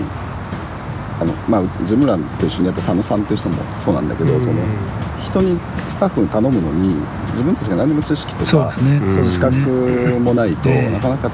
[1.21, 4.55] あの、まあ、うち自分らと一緒にやった佐野さんという人もそうなんだけど、その
[5.23, 6.95] 人にスタッフに頼むのに
[7.33, 9.55] 自分たちが何も知識とかね、うん資格
[10.21, 10.91] もないと、ええ。
[10.91, 11.31] なかなか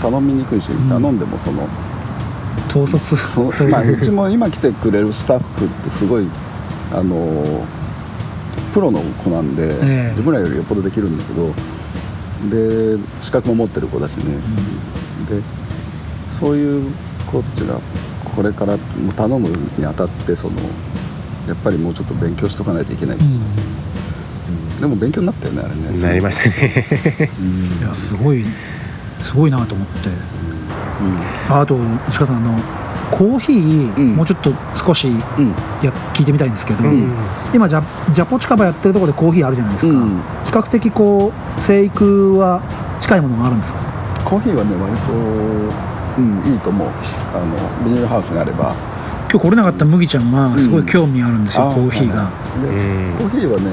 [0.00, 1.66] 頼みにくいし、ん頼んでもその
[2.68, 6.26] 統率そうまあ、うちも今来てくれるスタッフってすごい
[6.92, 7.66] あの
[8.72, 10.10] プロの子なんで、ええ。
[10.10, 11.52] 自分らよりよっぽどできるんだけど
[12.50, 14.36] で資格も持ってる子だしね、
[15.28, 15.42] で
[16.30, 16.92] そういう
[17.26, 17.80] こっちが
[18.36, 18.76] これから
[19.16, 20.54] 頼むにあたってその
[21.48, 23.40] やっぱりもうちょっと勉強しとかないといけない、うん
[24.80, 26.02] でも勉強になったよねあれね。
[26.02, 27.30] なりましたね。
[27.40, 27.78] うん。
[27.78, 28.44] いやすごい
[29.22, 30.08] すごいなと思って。
[30.08, 31.52] うん。
[31.54, 31.76] ああと
[32.08, 32.58] 石川さんあの
[33.10, 34.16] コーヒー、うん。
[34.16, 35.16] もうちょっと少しうん。
[35.82, 37.10] や聞いてみたいんですけど、うん。
[37.54, 40.20] 今ジャジャポチカバやってるところでコーヒーあるじゃないですか、うん。
[40.46, 42.62] 比較的こう生育は
[43.00, 43.80] 近いものがあるんですか？
[44.24, 45.12] コーヒーはね割と、
[46.20, 46.88] うん、いいと思う。
[46.88, 46.92] あ
[47.40, 48.74] のビニールハウスがあれば。
[49.30, 50.86] 今日来れなかった麦ちゃんがすごいうん。
[50.86, 52.30] 興味あるんですよ、あコーヒーが、
[53.18, 53.68] コーヒーはね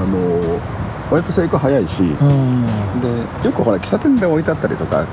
[0.00, 0.60] あの
[1.10, 2.64] 割と生育早いしうん。
[3.42, 5.06] でよくほら喫茶店で置いてあったりとか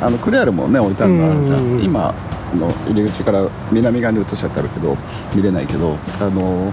[0.00, 2.14] あのクレアルもね置いてあるのあるじゃうんん今
[2.58, 4.96] の入り口から南側に移しちゃってあるけど
[5.34, 6.72] 見れないけどあの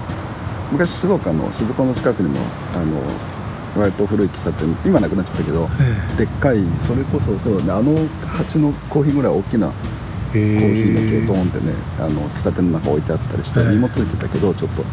[0.71, 2.39] 昔静岡の静岡の近くにも
[2.75, 5.67] あの割と古い喫茶店今なくなっちゃったけど
[6.15, 7.95] えでっかいそれこそそうだねあの
[8.27, 13.65] 鉢のコーヒーぐらい大きなココーヒーの木をドーンってねあの喫茶店の中置いてあったりしてええ。
[13.71, 14.83] 実もついてたけどちょっと。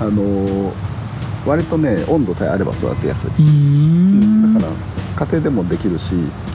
[0.00, 0.72] あのー
[1.46, 4.72] 割とね温度さえあれば育てやすい、だから
[5.26, 6.14] 家庭でもできるし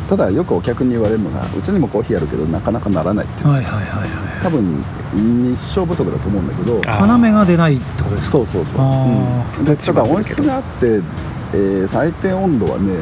[0.10, 3.50] ただよくお客に言われるのがうちにもコーヒーあるけどなかなかならないっていう。
[3.50, 4.10] はいはいはいはい
[4.44, 8.32] 多分日照不足だと思うんだけどあ花芽が出ないってことですか？
[8.32, 11.02] そうそうそう、あうん、でただ温室があって、
[11.54, 12.94] えー最低温度はね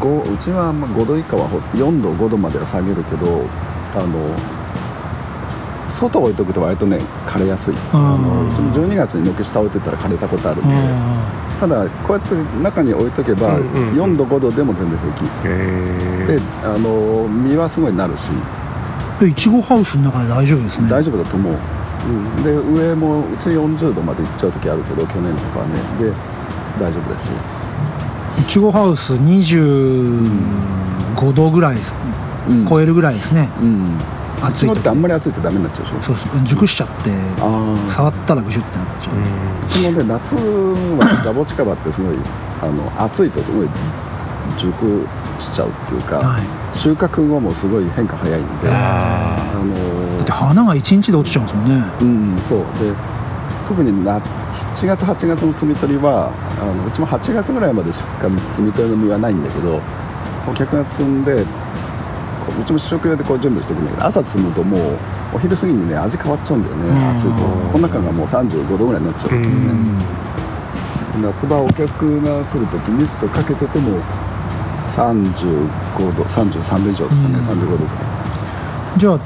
[0.00, 3.44] 5うちはまあ5度以下はほ4度5度までは下げるけど
[3.94, 4.06] あの
[5.88, 7.74] 外置いとくと割とね枯れやすい。
[7.92, 10.74] あのうちも12月に軒下置いてたら枯れたことあるんで。
[10.74, 10.78] あ
[11.60, 13.64] ただこうやって中に置いとけばうんう
[13.96, 15.24] ん4度5度でも全然平気。
[15.48, 18.30] へであの実はすごいなるし。
[19.20, 20.88] いちごハウスの中で大丈夫ですね。
[20.88, 21.56] 大丈夫だと思う、う
[22.40, 25.74] ん、で上もうち40度まで行っちゃう時あるけど去年とかはね。
[25.98, 26.12] で
[26.78, 27.28] 大丈夫だし
[28.38, 31.92] いちごハウス25度ぐらいです、
[32.48, 32.64] うん。
[32.68, 33.48] 超えるぐらいですね。
[33.60, 33.98] うん
[34.38, 34.74] い暑いと。
[34.74, 36.02] ちごってあんまり暑いとダメになっちゃうでしょ？
[36.02, 37.10] そうそう熟しちゃって
[37.90, 42.16] 触ったらぐしゅってなっちゃう、うちもね夏はジャボチカバってすごい
[42.62, 43.68] あの暑いとすごい
[44.58, 45.06] 熟
[45.38, 46.42] しちゃうっていうか、はい。
[46.76, 51.86] 収穫後もすごい変化早いんでああので花が1日で落ちちゃうんですもんね。
[52.00, 52.58] うんそう。
[52.78, 52.92] で
[53.68, 59.78] 特にな7月8月の摘み取りはあのうちも8月ぐらいまでしか摘み取りの実はないんだけど
[60.50, 61.48] お客が摘んでこ
[62.56, 64.80] ううちも試食用でこう準備しておくんだけど朝摘むともう
[65.34, 66.88] お昼過ぎにね味変わっちゃうんだよね。
[66.88, 67.10] うん。
[67.10, 67.30] 暑いと。
[67.72, 69.38] この中がもう35度ぐらいになっちゃう。
[69.38, 69.48] うね、
[71.22, 74.00] 夏場お客が来るときミストかけてても
[74.86, 77.34] 35度33度以上とかね、うん。
[77.40, 77.90] 35度とか
[78.96, 79.18] じゃあ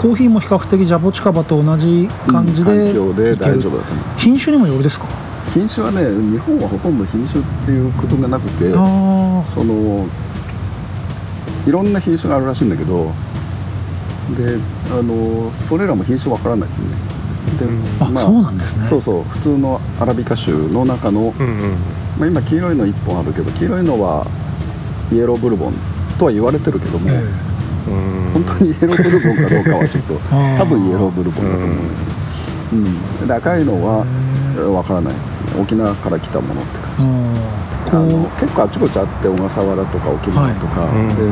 [0.00, 4.04] コーヒーも比較的ジャボチカバと同じ感じで,、環境で大丈夫だと思う。
[4.18, 5.06] 品種にもよるですか？
[5.54, 10.06] 品種はね日本はほとんど品種っていうことがなくてあその
[11.68, 13.12] いろんな品種があるらしいんだけど
[14.36, 14.56] で
[14.90, 17.18] あのそれらも品種わからないんで
[17.58, 17.66] で、
[18.00, 18.86] ああ、そうなんですね。
[18.86, 21.76] そうそう普通のアラビカ種の中の、うんうん。
[22.18, 24.26] まあ、今黄色いの1本あるけど黄色いのは
[25.12, 25.74] イエローブルボン
[26.18, 27.22] とは言われてるけども、え
[27.88, 28.30] うん。
[28.34, 30.14] 本当にイエローブルボンかどうかはちょっと
[30.58, 31.94] 多分イエローブルボンだと思うんだ
[32.70, 33.28] けど、うん。
[33.28, 34.04] で赤いのは
[34.72, 35.14] わからない。
[35.60, 37.57] 沖縄から来たものって感えじ
[37.92, 41.08] ああのこ結構あちこちあって小笠原とか沖縄とか、はい。
[41.16, 41.24] で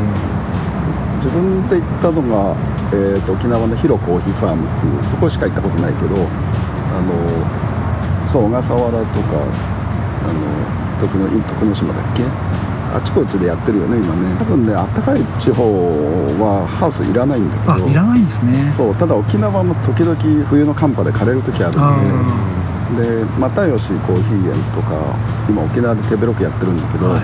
[1.17, 2.55] 自分で行ったのが、
[2.93, 9.03] えー、と沖縄のヒロコーヒーファームっていうそこしか行ったことないけどあのそう小笠原とか
[10.25, 12.23] あの徳の徳之島だっけ？
[12.95, 14.37] あちこちでやってるよね今ね。
[14.39, 15.65] 多分ねあったかい地方
[16.41, 17.89] はハウスいらないんだけど。
[17.89, 18.71] いらないんですね。
[18.71, 20.17] そうただ沖縄も時々
[20.47, 22.07] 冬の寒波で枯れる時あるあんで
[22.95, 24.95] で又吉コーヒー園とか
[25.49, 27.21] 今沖縄で手広くやってるんだけど、はい。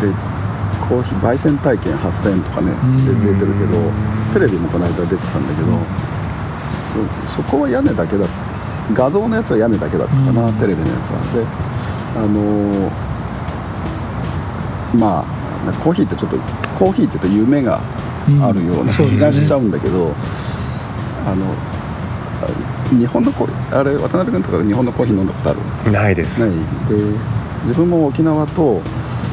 [0.00, 0.08] で
[0.88, 3.04] コーヒー焙煎体験8000円とかねん。
[3.04, 3.76] で出てるけど
[4.32, 5.78] テレビもこの間出てたんだけど、
[7.28, 8.26] そそこは屋根だけだ
[8.94, 10.54] 画像のやつは屋根だけだったかな、うん。
[10.54, 11.20] テレビのやつは。
[11.34, 11.44] で
[12.16, 13.06] あのー
[14.96, 16.38] まあコーヒーってちょっと
[16.78, 17.80] コーヒーって言うと夢が
[18.40, 20.14] あるような気がしちゃうんだけど、
[21.26, 21.75] あのあ
[22.90, 25.92] 日本のコーあれ渡辺君とか日本のコーヒー飲んだことある？
[25.92, 26.46] ないです。
[26.48, 26.56] ない。
[26.88, 26.94] で
[27.64, 28.80] 自分も沖縄と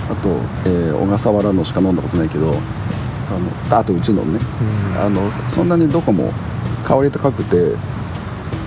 [0.10, 0.30] あと、
[0.66, 4.39] えー小笠原のしか飲んだことないけどあのあとうちのね、
[5.00, 6.32] あのそんなにどこも
[6.86, 7.76] 香り高くて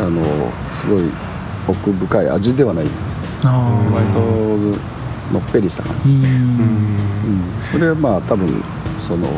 [0.01, 0.22] あの
[0.72, 1.03] すごい
[1.68, 2.87] 奥深い味ではない。
[3.42, 4.20] あ割と
[5.33, 6.22] のっぺりした感じ、うん。
[6.22, 6.96] うん、
[7.72, 8.62] それはまあ多分
[8.99, 9.29] その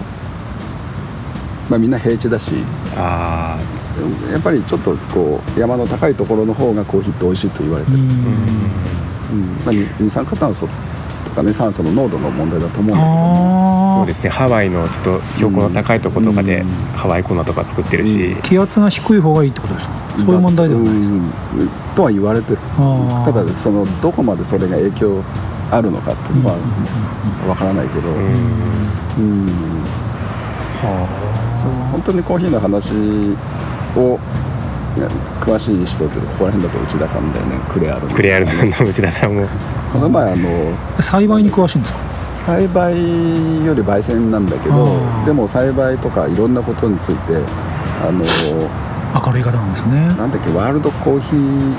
[1.69, 2.53] まあみんな平地だし
[2.97, 3.59] あ
[4.33, 8.05] やっぱりちょっとこう山の高いところの方がコーヒーって美味しいと言われてる、うん。
[8.05, 8.09] うん。
[9.65, 10.69] まあ、二二酸化炭素
[11.25, 13.05] とかね酸素の濃度の問題だと思うんだけど。
[13.05, 14.31] ああそうですね。
[14.31, 16.69] ハワイのちょっと標高の高いところとかでうん。
[16.97, 18.43] ハワイ粉とか作ってるし、うん。
[18.43, 19.93] 気圧が低い方がいいってことですか？
[20.25, 21.17] そういう問題ではないですか？
[21.17, 21.25] うん。
[21.97, 22.59] とは言われてる。
[23.25, 25.23] ただそのどこまでそれが影響
[25.71, 26.57] あるのかっていうのは
[27.49, 28.09] わからないけど。
[28.09, 29.49] うん。
[31.53, 31.71] そう。
[31.91, 32.95] 本当にコーヒーの話
[33.97, 34.19] を
[35.41, 37.59] 詳しい人っていうとここら辺だと内田さんだよね。
[37.73, 38.15] クレアルの。
[38.15, 38.53] クレアルの
[38.89, 39.47] 内田さんも。
[39.93, 42.01] この前あの栽培に詳しいんですか？
[42.47, 42.95] 栽培
[43.65, 44.87] より焙煎なんだけど
[45.27, 47.45] でも栽培とかいろんなことについて
[48.03, 48.25] あの
[49.27, 50.09] 明るい方なんですね。
[50.17, 51.75] なんだっけワールドコーヒー、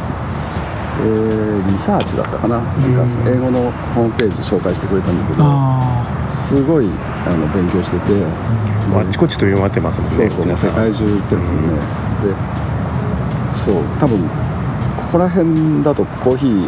[1.01, 2.59] えーリサーチだったかな。
[2.59, 6.27] なんか英語のホームページ紹介してくれたんだけどあ。
[6.29, 6.89] すごい
[7.29, 8.25] あの勉強してて。
[8.91, 10.29] あっちこっち飛び回ってますもんね。
[10.31, 10.57] そうそう。
[10.57, 10.91] 世界。
[10.91, 11.79] 中行ってるもんね、
[12.25, 12.33] で
[13.53, 13.75] そう。
[13.99, 14.17] 多分
[14.97, 16.67] ここら辺だとコーヒー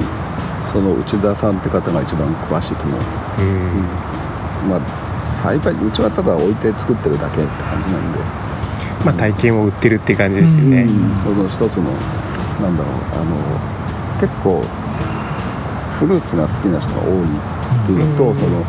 [0.71, 2.99] その内田さんって方が一番詳しいと思う。
[3.41, 4.69] うん。
[4.69, 4.81] まあ
[5.23, 8.19] 栽培うちはただ置いて作ってるだけって感じなんで、
[9.03, 10.83] まあ体験を売ってるって感じですよね。
[10.83, 11.17] うん。
[11.17, 11.89] その一つの
[12.61, 13.35] なんだろうあの
[14.21, 14.61] 結構
[15.99, 18.35] フルーツが好きな人が多いっていうのと、うん。
[18.35, 18.63] その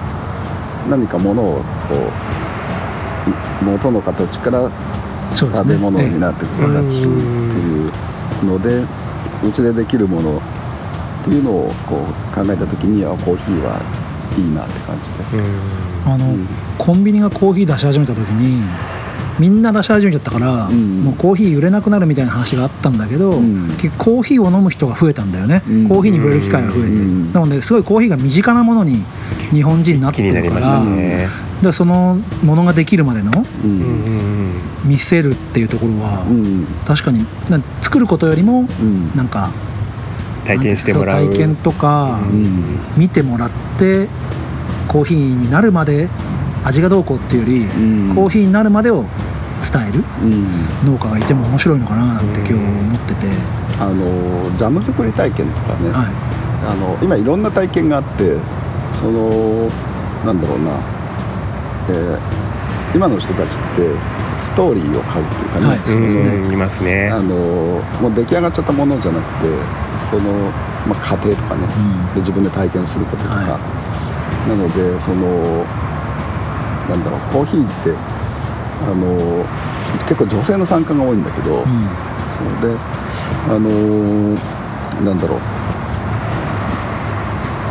[0.89, 1.63] 何かものをこ
[3.63, 4.71] う元の形から
[5.37, 7.93] 食べ物になっていく形っていう
[8.45, 8.85] ので
[9.47, 13.81] うちでできるものっていうのをこう考えた時にあコーヒーは
[14.37, 15.39] いいなって感じで。
[15.39, 16.13] うん。
[16.13, 16.47] あの、うん。
[16.79, 18.63] コンビニがコーヒー出し始めた時に
[19.39, 21.05] みんな出し始めちゃったから、ん。
[21.05, 23.69] もうコーヒー売れなくなるみたいな話があったんだけど、ん。
[23.77, 25.89] 結局コーヒーを飲む人が増えたんだよね、うん。
[25.89, 27.33] コーヒーに触れる機会が増えて、うん。
[27.33, 29.03] なのですごいコーヒーが身近なものに
[29.51, 31.29] 日本人になってるからね。
[31.63, 33.79] でそのものができるまでのううん。
[33.79, 34.53] んうん
[34.85, 36.67] 見せるっていうところは、うん。
[36.87, 39.17] 確かにな作ることよりもうん。
[39.17, 39.51] なんか
[40.45, 42.81] 体験してもらう体験とか、うん。
[42.97, 44.09] 見てもらって
[44.89, 46.09] コーヒーになるまで
[46.65, 48.15] 味がどうこうっていうより、うん。
[48.15, 49.05] コーヒーになるまでを
[49.63, 50.93] 伝えるうん。
[50.93, 53.27] 農家がいても面白いのかなって今日思ってて、
[53.81, 56.07] あのジャム作り体験とかね、はい。
[56.67, 58.37] あの今いろんな体験があって
[58.93, 59.69] その
[60.25, 60.73] なんだろうな、
[61.91, 62.19] えー
[62.95, 63.89] 今の人たちって
[64.37, 67.09] ストーリーを書くっていうかね、はいそのうんいますね。
[67.09, 69.49] あのもう出来上がっちゃったものじゃなくて
[69.97, 70.31] その、
[70.87, 71.67] まあ、過程とかね、
[72.13, 73.59] で自分で体験することとか、は
[74.47, 75.65] なのでその
[76.91, 77.97] なんだろうコーヒーって
[78.85, 79.45] あの
[80.09, 81.65] 結構女性の参加が多いんだけど、うん。
[82.33, 82.79] それで
[83.49, 84.39] あのー
[85.05, 85.45] なんだろう、ま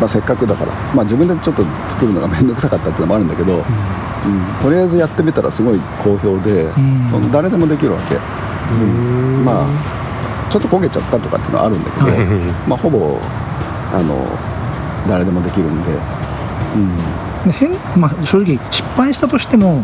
[0.06, 3.64] あ、せっかくだから、まあ、自分でちょっと作るのが面倒くさかったっていうのもあるんだけど、うん。
[4.62, 6.72] とりあえずやってみたらすごい好評で、ん。
[7.10, 8.20] その誰でもできるわけ、う
[8.86, 9.46] ん。
[9.46, 9.68] まあ
[10.50, 12.18] ちょっと焦げちゃったとかっていうのはあるんだけど、は い
[12.68, 13.18] まあ、ほぼ
[13.94, 14.26] あの
[15.08, 15.98] 誰でもできるんで、で
[17.50, 19.84] 変まあ、正直失敗したとしても、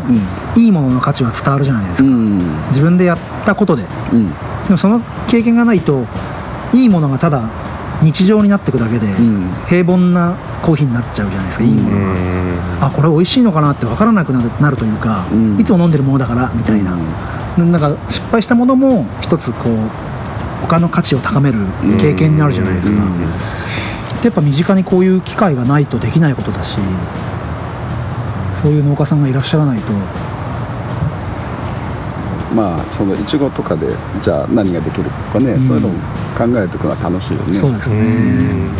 [0.54, 2.12] いいものの価値は伝わるじゃないですか、うん。
[2.12, 3.84] うん自分でやったことで。
[4.12, 4.28] うん。
[4.28, 4.34] で
[4.70, 6.04] もその経験がないと
[6.72, 7.42] いいものがただ
[8.02, 9.50] 日常になっていくだけで、うん。
[9.66, 11.96] 平凡なコーヒーになっちゃうじゃないですかいいもの
[12.80, 13.72] が、あこれ美味しいのかな？
[13.72, 15.58] って分からなくなるなるというか、うん。
[15.58, 16.96] いつも飲んでるものだからみたいな、
[17.56, 19.76] なんか失敗したものも一つこう
[20.62, 21.58] 他の価値を高める
[22.00, 23.18] 経験になるじゃないですか、うん。
[23.18, 23.26] で
[24.24, 26.76] やっぱ身近にこういう機会がないとできないことだし
[28.62, 29.92] そういう農家さんがいらっしゃらないと。
[32.54, 33.86] まあそのいちごとかで
[34.22, 35.64] じゃあ何ができるかとかね、うん。
[35.64, 35.94] そういうのも
[36.36, 37.58] 考えていくのは楽しいよね。
[37.58, 38.70] そうですうねん。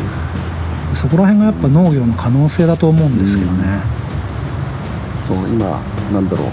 [0.95, 3.81] そこら辺がやっぱ農業の可能性だと思うんですけどね、
[5.27, 5.79] そう今
[6.13, 6.49] なんだろう。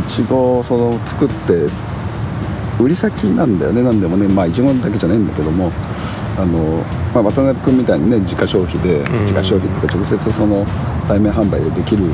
[0.00, 1.68] いちごをその作って
[2.82, 3.82] 売り先なんだよね。
[3.82, 5.70] なんでもねまあいちごだけじゃないんだけども。
[6.38, 9.12] あの、まあ、渡辺君みたいにね自家消費で、ん。
[9.22, 10.64] 自家消費っていうか直接その
[11.10, 12.04] 対面販売でできる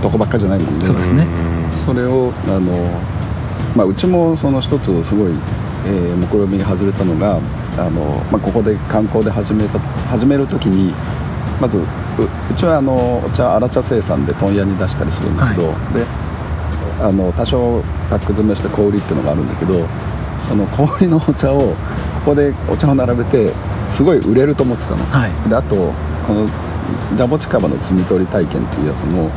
[0.00, 1.26] とこばっかじゃないもんねそうですね。
[1.72, 2.88] それをあの、
[3.76, 5.32] まあ、うちもその一つすごい、
[5.86, 7.36] えー目論見が外れたのが
[7.76, 8.00] あの、
[8.32, 10.94] まあ、ここで観光で始めた始める時に
[11.60, 16.04] まずううちはあのお茶荒茶生産で問屋に出したりするんだけど、で
[17.00, 19.86] あの多少パック詰めして小売りっていうのがあるんだけど
[20.40, 21.74] その小売りのお茶を
[22.24, 23.52] ここでお茶を並べて
[23.90, 25.04] すごい売れると思ってたの。
[25.04, 25.48] はい。
[25.48, 25.76] であと
[26.26, 26.48] この
[27.16, 29.30] ジャボチカバの摘み取り体験っていうやつも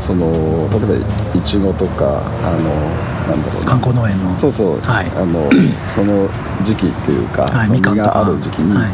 [0.00, 0.26] その
[0.70, 3.70] 例えばいちごとかあのなんだろうな。
[3.70, 4.36] 観光農園の。
[4.36, 5.06] そうそう、はい。
[5.10, 5.50] あの
[5.88, 6.28] その
[6.64, 8.92] 時期っていうか、はいその実がある時期に、はい。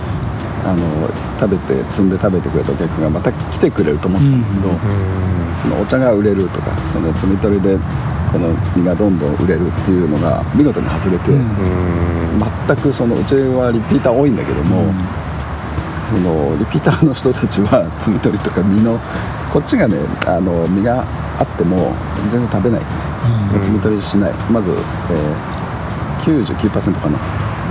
[0.66, 1.08] あの
[1.40, 4.68] 食べて摘んで食べてくれたお客がまた来てくれると思ってたんだけど、
[5.56, 7.78] そのお茶が売れるとかその摘み取りで
[8.32, 12.18] この実がどんどん売れるっていうのが見事に外れて、うん
[12.68, 14.92] 全くそのうちはリピーター多いんだけども、
[16.08, 18.98] そのリピーターの人たちは摘み取りとか実の
[19.52, 21.04] こっちがねあの実が
[21.38, 21.92] あっても
[22.32, 23.60] 全然食べない、うん。
[23.60, 24.32] 摘み取りしない。
[24.50, 27.18] まず、えー、99%かな。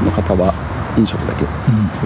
[0.06, 0.54] の方は
[0.96, 1.46] 飲食だけ。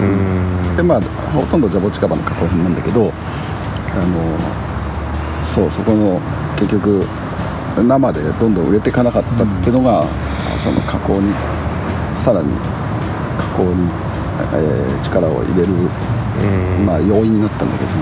[0.00, 0.08] ん。
[0.08, 0.76] うん。
[0.76, 1.00] でまあ
[1.36, 6.18] ほとんどジャボチカバの加工品なんだけどあのそうそこの
[6.56, 7.04] 結局
[7.76, 10.04] 生でどんどん売れていかなかったっていうのが、
[10.58, 11.32] その加工に
[12.16, 12.48] さらに
[13.38, 13.88] 加工に、
[14.54, 16.21] えー力を入れる、うん
[16.86, 17.90] まあ、要因になったんだけど。
[17.90, 17.96] ね、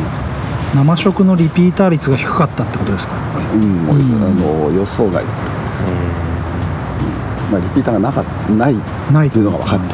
[0.75, 3.13] 生食のリピーター率が低かったってことですか？
[3.55, 3.61] うん。
[3.87, 4.03] もううん。
[4.03, 4.29] あ
[4.69, 5.31] の予想外だった、
[7.53, 8.23] まあ、リピーターがなか
[8.53, 8.77] なかい
[9.13, 9.85] ないっていうのが分かった。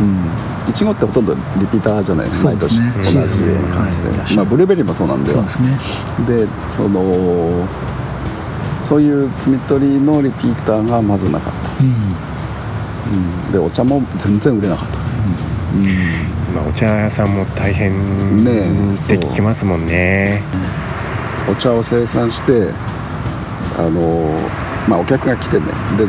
[0.00, 0.68] うん。
[0.68, 4.36] いちごってほとんどリピーターじゃない毎そうです年ね同じような感じで、はい。
[4.36, 5.36] まあ、ブルーベリーもそうなんだよ。
[5.36, 5.78] そうですね。
[6.26, 7.66] でその
[8.84, 11.88] そういう摘み取りのリピーターがまずなかった、うん。
[11.88, 15.06] うん、でお茶も全然売れなかったと。
[15.76, 15.96] いう、
[16.56, 17.92] まあお茶屋さんも大変
[18.42, 20.40] ねえって聞きますもんね。
[21.50, 22.72] お茶を生産して
[23.76, 24.30] あの
[24.88, 25.66] まあお客が来てね。
[25.98, 26.06] で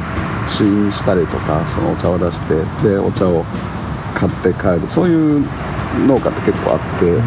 [0.48, 3.43] 試飲したりとかそのお茶を出してでお茶を
[4.16, 4.88] 買って帰る。
[4.89, 5.45] そういう
[6.08, 7.24] 農家って結構あって、でこ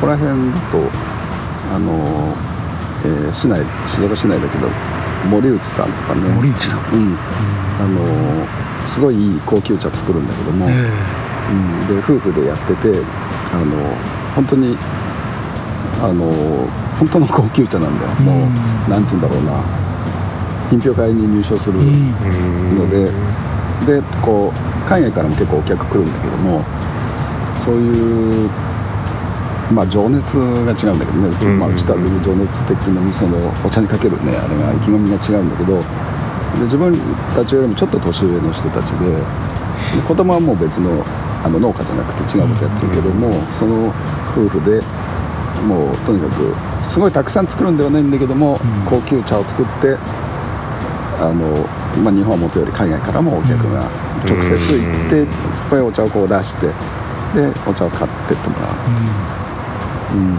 [0.00, 0.78] こら辺だと
[1.74, 2.34] あの、
[3.04, 4.68] えー市内静岡市内だけど
[5.28, 6.22] 森内さんとかね。
[6.36, 6.78] 森内さん。
[6.78, 7.16] うん。
[7.80, 10.88] あのすごいいい高級茶作るんだけども、え
[11.50, 11.52] う
[11.84, 12.98] ん、で夫婦でやってて
[13.52, 13.94] あの
[14.34, 14.76] 本当に
[16.02, 16.30] あの
[16.98, 18.54] 本当の高級茶なんだよ、もうん。
[18.86, 19.62] うなんて言うんだろうな。
[20.70, 23.04] 品評会に入賞するので、
[23.86, 26.64] でこう海外からも結構お客来るんだけども
[27.56, 28.50] そういう
[29.70, 31.58] まあ情熱が違うんだけどね、うちうん。
[31.58, 35.82] まあ、うちとは全然情熱的なそのお茶にかけるねあれが意気込みが違うんだけど。
[36.54, 36.94] で自分
[37.34, 39.18] たちよりもちょっと年上の人たちでで
[40.06, 41.04] 子供はもう別の
[41.44, 43.92] あの農家じゃなくて違うことやってるけども、その
[44.32, 44.80] 夫婦で
[45.62, 48.58] もうとにかくすごいたくさん作るんではないんだけども、うん。
[48.86, 49.96] 高級茶を作って
[51.20, 51.66] あの、
[52.02, 53.84] まあ、日本はもとより海外からもお客が
[54.26, 56.66] 直接行って、そこへお茶をこう出して
[57.34, 58.74] でお茶を買ってってもらう、
[60.16, 60.30] うん、う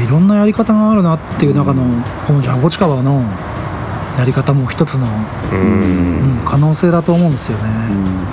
[0.00, 0.04] ん。
[0.04, 1.84] いろんなやり方があるなっていう中の
[2.26, 3.22] このジャボチカバの
[4.18, 5.06] やり方も一つの、
[5.52, 8.23] ううんん、可能性だと思うんですよね、うん、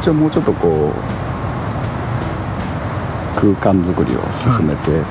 [0.00, 0.92] 一応もうちょっとこ
[3.36, 5.02] う空間作りを進めて、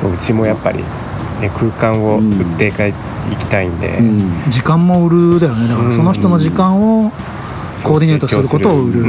[0.00, 4.50] そううちもやっぱり、ね、空間を売っていきたいんで、うん。
[4.50, 5.68] 時間も売るだよね。
[5.68, 9.04] だからその人の時間をコーディネートすることを売る。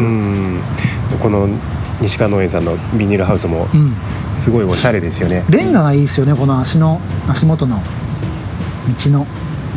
[1.21, 1.47] この
[2.01, 3.93] 西川農園さんのビニールハウスもうん。
[4.36, 5.45] すごいおしゃれですよね。
[5.49, 7.79] レンガがいいですよねこの足の足元の
[9.03, 9.27] 道の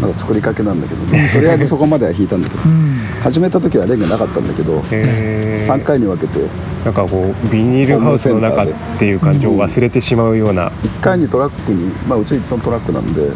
[0.01, 2.97] まだ作りかけなんだけどねとりあえずそこまでは引いたんだけどうん。
[3.22, 5.66] 始めた時はレンガなかったんだけど、へー。
[5.66, 6.38] 3回に分けて
[6.84, 8.66] なんかこうビニールハウスの中っ
[8.99, 13.30] ていう感じを忘れてしまうような、1回にトラックに、まあ、うち1トントラックなんで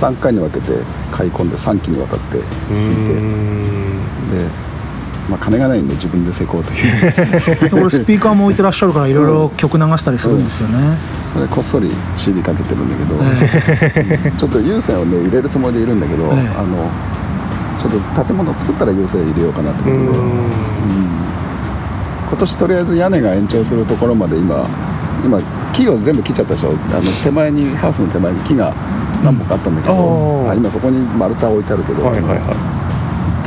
[0.00, 0.72] 3回に分けて
[1.10, 3.14] 買い込んで3機にわたってう引いて。
[3.14, 4.48] で、
[5.30, 7.12] まあ、金がないんで自分で施工という。
[7.62, 10.98] でこれスピーカーも置いてらっしゃるからいろいろ曲流したりするんですよね、
[11.32, 13.16] それこっそり CD かけてるんだけど、
[14.28, 16.30] えちょっと有線をね入れるつもりでいるんだけど、ええ。
[16.56, 16.90] あの
[17.80, 20.06] ちょっと建物作ったら有線入れようかなってことで、うん。
[22.28, 24.66] 今年とりあえず屋根が延長するところまで今
[25.24, 25.40] 今
[25.72, 26.70] 木を全部切っちゃったでしょ。
[26.70, 28.74] あの手前にハウスの手前に木が
[29.24, 32.38] 何本かあったんだけど、うんあ今そこに丸太置いてあるけど、はいはいはい。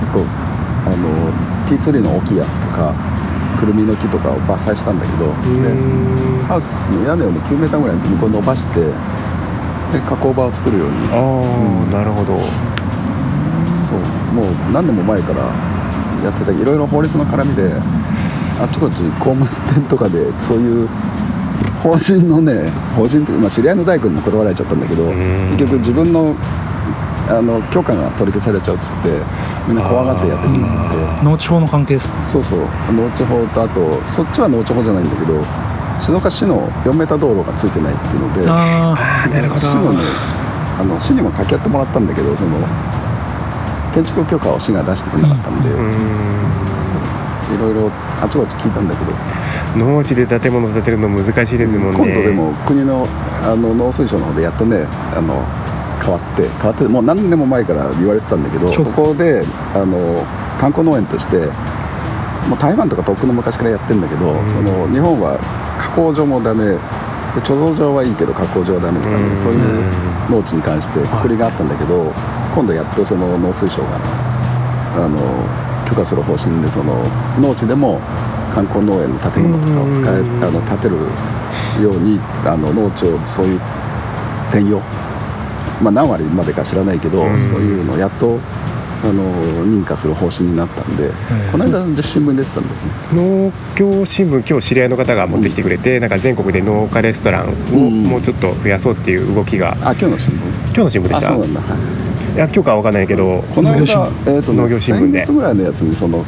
[0.01, 0.25] 結構
[0.89, 2.93] あのティーツリーの大きいやつとか
[3.57, 5.27] くるみの木とかを伐採したんだけど、
[5.61, 5.73] で
[6.47, 10.95] ハウスの屋根をね9メーターぐらい向こう伸ばしてで加工場を作るように。
[11.11, 12.39] ああ、なるほど。
[13.85, 13.99] そう。
[14.33, 15.43] もう何年も前から
[16.23, 17.73] やってたいろいろ法律の絡みで
[18.59, 20.89] あっちこっち工務店とかでそういう
[21.83, 25.57] 法人のね法人っていうか、まあ、知り合いの大工にも断られちゃったんだけどん。
[25.57, 26.35] 結局自分の
[27.27, 29.09] あの許可が取り消されちゃうっつって
[29.67, 32.23] みんな怖がってやってみなくて農地法の関係ですか？
[32.23, 32.59] そうそう。
[32.93, 35.41] 農地法とあとそっちは農地法じゃないんだけど
[36.01, 39.61] 静岡市の4メーター道路がついてないっていうのであああなるほど。
[39.61, 39.99] 市のね
[40.77, 42.49] あの市にも掛け合ってもらったんだけどその
[43.93, 45.73] 建築許可を市が出してくれなかったんで、い
[47.57, 47.89] ろいろ
[48.21, 49.05] あちこち聞いたんだけ
[49.79, 53.07] ど、ん農地で建物建てるの難しいですもんね、今度でも国の
[53.41, 55.41] あの農水省の方でやっとねあの
[56.05, 58.85] 変わって変わってもう何年も前から言われてたんだけどそう。
[58.85, 59.43] ここで
[59.73, 60.21] あの
[60.61, 61.49] 観光農園として
[62.47, 64.49] もう台湾とかとっくの昔からやってるんだけど、うん。
[64.49, 65.39] その日本は
[65.81, 66.77] 加工場もダメ。
[67.35, 69.37] で貯蔵場はいいけど加工場はダメとかね、うん。
[69.37, 69.59] そういう
[70.31, 72.13] 農地に関してくくりがあったんだけど、
[72.55, 73.99] 今度やっとその農水省が
[74.95, 75.19] あの
[75.89, 76.95] 許可する方針でその
[77.41, 77.99] 農地でも
[78.53, 80.95] 観光農園の建物とかを使え、うんあの建てる
[81.83, 83.59] ようにあの農地をそういう
[84.47, 84.79] 転用、
[85.85, 87.47] まあ、何割までか知らないけど、うん。
[87.47, 88.39] そういうのをやっと
[89.03, 89.23] あの
[89.65, 91.11] 認可する方針になったんで、
[91.51, 92.69] この間新聞に出てたんだ
[93.13, 100.37] 農業新聞今日知り合いの方が持ってきてくれて、なんか全国で農家レストランをうんもうちょっと増やそうっていう動きが、あ今日の新聞？
[100.65, 101.27] 今日の新聞でした？
[101.27, 102.35] あそうなんだ、はい。
[102.35, 105.25] いや今日かは分かんないけどこの間えーとね農業新聞で。
[105.25, 106.25] 先月ぐらいのやつにその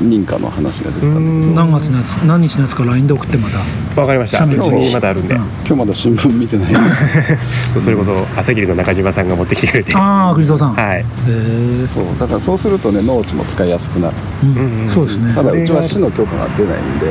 [0.00, 3.58] 認可の話が出てたんだ何月のやつ何日のやつか LINE で送ってまた
[3.94, 4.44] 分かりました。
[4.44, 5.40] うち写メ撮りにまだあるんで、うん。
[5.40, 6.74] 今日まだ新聞見てない。
[7.80, 9.92] それこそ朝霧の中島さんが持ってきてくれて。
[9.94, 10.70] はああ栗蔵さん。
[10.72, 11.04] へい。
[11.28, 12.04] えそう。
[12.18, 14.14] だからそうするとね農地も使いやすくなる。
[14.44, 14.90] うんうんうん。
[14.92, 17.06] そうですねただうちは市の許可が出ないんで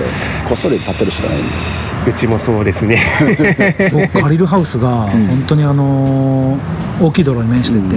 [0.48, 2.12] こっそり建てるしかないんで。
[2.12, 2.98] うちもそうですね。
[3.92, 7.96] 僕借りるハウスが本当にあのー大きい道路に面してて、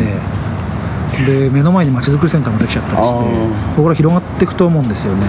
[1.25, 5.27] で目の前にまちづくりセンターもできちゃったりしてここから広がっていくと思うんですよね。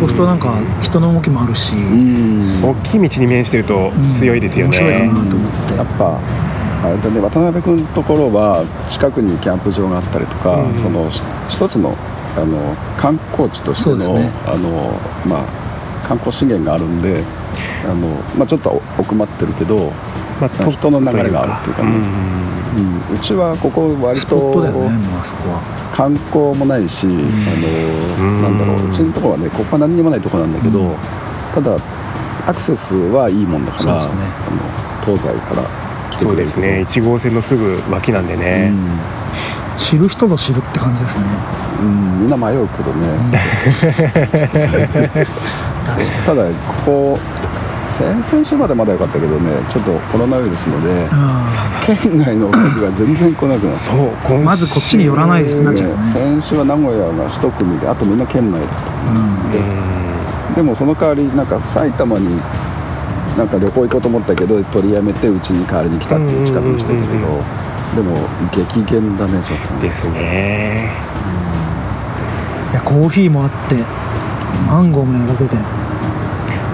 [0.00, 2.62] そうするとなんか人の動きもあるし、うん。
[2.64, 5.76] 大きい道に面してると強いですよ面白いねなと思って。
[5.76, 6.20] やっぱ
[6.84, 10.74] あれだね渡辺君のところは近くにキャンプ場があったりとか、うん。
[10.74, 11.96] そのし一つの
[12.36, 14.30] あの観光地としての,、ね。
[14.46, 14.92] あの
[15.26, 17.22] まあ、観光資源があるんで
[17.84, 19.90] あの、まあ、ちょっと奥まってるけど、
[20.40, 21.90] まあ人の流れがあるっていうかね
[22.76, 23.16] うん。
[23.16, 24.62] うちはここ割と
[25.94, 30.96] 観光もないし、あのうんなんだろううちのところはねここは何にもないところなんだけど、うん。
[31.54, 31.76] ただ
[32.46, 34.00] アクセスはいいもんだから、ね。
[34.02, 35.62] あの東西から
[36.10, 37.02] 来てくれるそうですね。
[37.02, 38.72] 1号線のすぐ脇なんでね、
[39.78, 41.24] 知る人ぞ知るって感じですね。
[41.80, 43.08] うん、うん、みんな迷うけどね、
[46.26, 47.18] ただここ
[47.96, 51.08] 先々週までまだ良かったけどねちょっとコロナウイルスので
[52.02, 53.94] 県外のお客が全然来なくなってそ
[54.34, 56.04] うまずこっちに寄らないですなっちゃうね。
[56.04, 60.62] 先週は名古屋が一組であとみんな県内だったで。
[60.62, 62.40] もその代わりなんか埼玉に
[63.36, 67.42] なんか旅行行こうと思ったけど取りやめてうちに代わりに来たっていう近くの人いたけど、
[67.94, 68.16] でも
[68.52, 70.90] 激減だねちょっとねですね。
[72.72, 73.76] いやコーヒーもあって
[74.66, 75.56] マンゴーもやられてて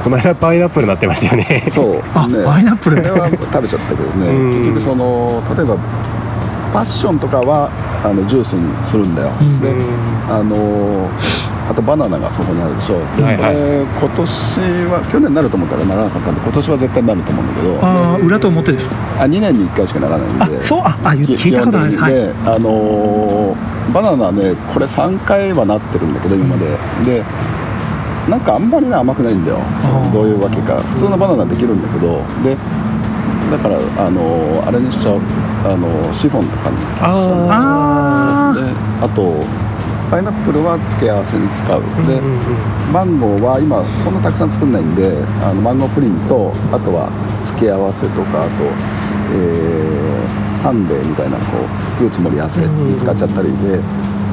[0.02, 1.64] この間パイナップルなってましたよね。
[1.70, 2.02] そう。
[2.14, 2.44] あね。
[2.44, 2.96] パイナップル。
[2.96, 4.28] これは食べちゃったけどね。
[4.28, 4.50] うん。
[4.50, 5.76] 結局その例えば
[6.72, 7.70] パッションとかは
[8.04, 9.60] あのジュースにするんだよ、うん。
[9.60, 9.70] で
[10.28, 11.08] あの
[11.70, 12.98] あとバナナがそこにあるでしょ。
[13.16, 13.54] で、はいはい。
[13.54, 17.86] それ今年は去年なると思ったらならなかったんで今年は絶対なると思うんだけど。
[17.86, 18.88] ああ裏と表です。
[18.88, 22.02] かあ2年に1回しかならないんあでそうああ聞いたことないです。
[22.02, 22.14] はい。
[22.46, 26.66] あのーバナナねこれ3回はなってるんだけど今まで、
[27.04, 27.24] で
[28.28, 29.58] なんかあんまりね甘くないんだよ。
[29.80, 30.76] そどういうわけか。
[30.80, 32.20] 普通のバナナできるんだけど。
[32.44, 32.56] で
[33.50, 35.20] だからあのーあれにしちゃう。
[35.64, 37.48] あのーシフォンとかにしちゃう。
[37.50, 38.60] あで
[39.04, 39.34] あと
[40.10, 41.80] パイナップルは付け合わせに使う。
[42.06, 42.20] で、
[42.92, 47.08] マンゴーは今そんなたくさん作んないんであのマンゴープリンとあとは
[47.46, 48.64] 付け合わせとかあと、
[49.34, 51.66] えーサンデーみたいなこう
[51.98, 53.78] フルーツ盛り合わせに使っちゃったりで、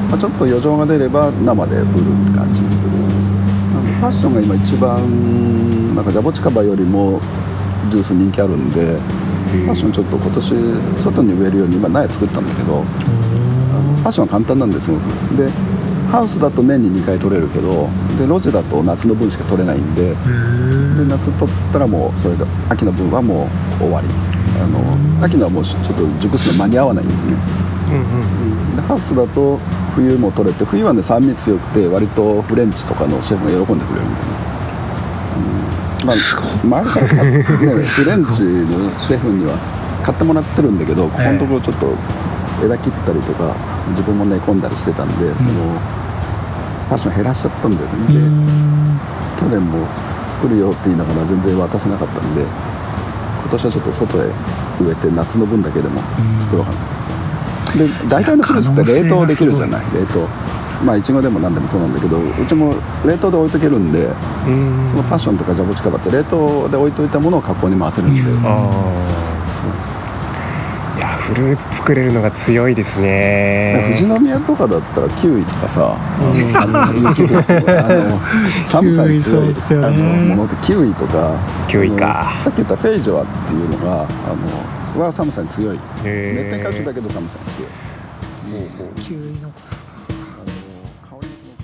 [0.08, 2.62] まあ、ちょっと余剰が出れば生で売るって感じ
[4.00, 7.20] ファッションが今一番なんかジャボチカバよりも
[7.90, 10.54] ジュース人気あるんでファッションちょっと今年
[10.98, 15.02] 外に植えるように今苗作ったんだけどファッションは簡単なんですすごく。
[15.36, 15.50] で
[16.10, 20.16] ハウスだと年に2回取れるけどで路地だと夏の分しか取れないんでで
[21.04, 23.48] 夏取ったらもうそれで秋の分はも
[23.80, 24.08] う終わり。
[24.60, 27.36] あの秋のはもうちょっと熟すの間に合わないんですね。
[27.92, 28.76] うん。
[28.76, 29.58] でハウスだと
[29.90, 34.26] 冬も取れて冬はね酸味強くて割とフレンチとかのシェフが喜んでくれるんでね、
[36.00, 36.06] うん。
[36.06, 36.16] まあ、
[36.66, 37.42] 前から買っ、ね、
[37.82, 39.54] フレンチのシェフには
[40.02, 41.94] 買ってもらってるんだけどここのところちょっと
[42.64, 43.54] 枝切ったりとか
[43.90, 45.50] 自分も寝込んだりしてたんで、その
[46.88, 48.20] ファッション減らしちゃったんだよね、で
[49.40, 49.86] 去年も
[50.30, 54.26] 作るよって言いながら全然渡せなかったんで今年はちょっと外へ
[54.80, 56.00] 植えて夏の分だけでも
[56.40, 56.78] 作ろうかな、
[57.78, 59.80] で大体のフルーツって冷凍できるじゃない？
[59.94, 60.28] 冷凍。
[60.84, 64.06] まあいちごでも何でもそうなんだけどうちも冷凍で置いとけるんで
[64.46, 64.88] うん。
[64.88, 68.46] そのパッションとかジャボチカバって冷凍で置いといたものを加工に回せるんで、うん。
[68.46, 68.72] ああ
[70.96, 73.94] いやフルーツ作れるのが強いですね。
[73.96, 75.98] 富士宮とかだったらキウイとかさ、あ
[76.92, 78.18] の
[78.64, 79.54] 寒さに強い
[79.84, 80.02] あの
[80.34, 82.30] ものってキウイとかキウイか。
[82.42, 84.06] さっき言ったフェイジョアっていうのがあの
[84.98, 85.78] は寒さに強い。
[86.02, 87.70] 熱帯果樹だけど寒さに強い。
[88.96, 89.52] キウイのあの
[91.08, 91.54] 香りすご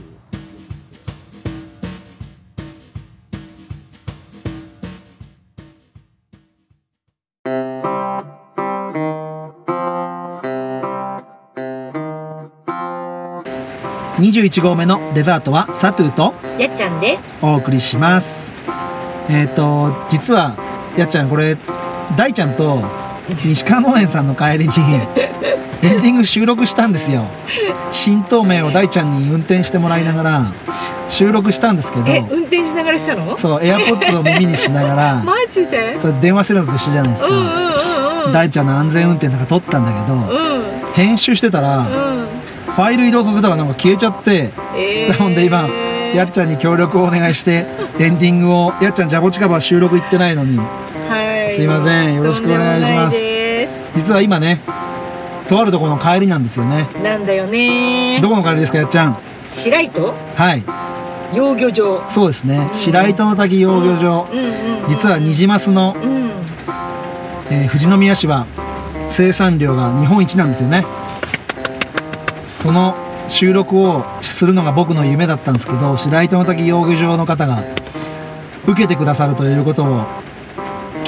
[13.42, 17.18] く21号目のデザートはサトゥーとやっちゃんで。
[17.42, 18.54] お送りします。
[19.28, 20.56] えっ、と実は
[20.96, 21.56] やっちゃんこれ
[22.16, 23.05] 大ちゃんと
[23.44, 24.72] 西川農園さんの帰りに
[25.82, 27.24] エンディング収録したんですよ。
[27.90, 30.52] 新東名を大ちゃんに運転してもらいながら
[31.08, 32.06] 収録したんですけど。
[32.06, 33.36] え運転しながらしたの？
[33.36, 35.22] そうエアポッツを耳にしながら。
[35.24, 35.98] マジで？
[35.98, 37.28] それ電話してるのと一緒じゃないですか。
[37.28, 37.66] うんうん
[38.32, 40.62] 大ちゃんの安全運転とか撮ったんだけどうん。
[40.94, 42.26] 編集してたらうん。
[42.74, 45.18] ファイル移動させたらなんか消えちゃってえー。
[45.18, 45.68] なので今
[46.12, 47.66] やっちゃんに協力をお願いして
[48.00, 50.66] エンディングをやっちゃんジャボチカバ収録行ってないのにはい
[51.56, 52.14] すいません。
[52.16, 53.16] よろしくお願いします。
[53.94, 54.60] 実は今ね
[55.48, 56.86] とあるところの帰りなんですよね。
[57.02, 58.20] なんだよね。
[58.20, 59.16] どこの帰りですかやっちゃん？
[59.48, 60.14] 白糸？
[60.34, 60.62] はい。
[61.34, 62.10] 養魚場。
[62.10, 62.68] そうですね。
[62.72, 64.28] 白糸の滝養魚場。
[64.30, 64.88] うんうんうん。
[64.88, 66.30] 実はニジマスの、うん。
[67.50, 68.46] えー富士宮市は
[69.08, 70.84] 生産量が日本一なんですよね。
[72.58, 72.94] その
[73.28, 77.64] 収録をするのが僕の夢だったんですけど白糸の滝養魚場の方が
[78.66, 80.04] 受けてくださるということを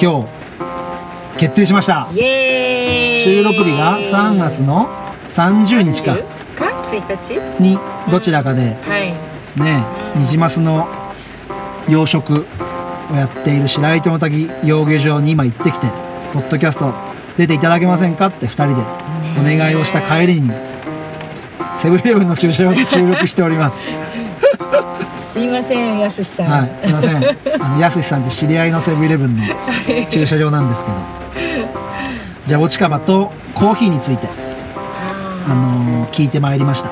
[0.01, 0.38] 今日
[1.39, 2.09] 決定しました。
[2.12, 4.89] 収録日が3月の
[5.28, 6.12] 30日か。
[6.12, 6.26] 30
[6.57, 7.62] か？1日？
[7.62, 7.78] に
[8.11, 9.14] どちらかではい。
[9.61, 9.84] ね
[10.16, 10.89] ニジマスの
[11.89, 12.45] 養殖
[13.12, 15.86] をやっている白糸の滝養魚場に今行ってきて
[16.32, 16.93] ポッドキャスト
[17.36, 18.82] 出ていただけませんかって2人で
[19.41, 20.51] お願いをした帰りに
[21.78, 23.80] セブンイレブンの駐車場で収録しております。
[25.32, 26.47] すいませんやすしさん。
[26.51, 27.62] はいすいません。
[27.62, 29.45] あのやすしさんって知り合いのセブンイレブンの
[30.11, 30.97] 駐車場なんですけど
[32.49, 34.26] ジャボチカバとコーヒーについて
[35.46, 36.90] あのー聞いてまいりました。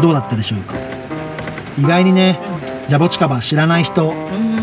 [0.00, 0.74] どうだったでしょうか？
[1.78, 2.38] 意外にね
[2.88, 4.14] ジャボチカバ知らない人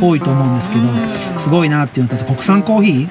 [0.02, 3.10] 多いと思うんですけどすごいなっていうのと国産コーヒー？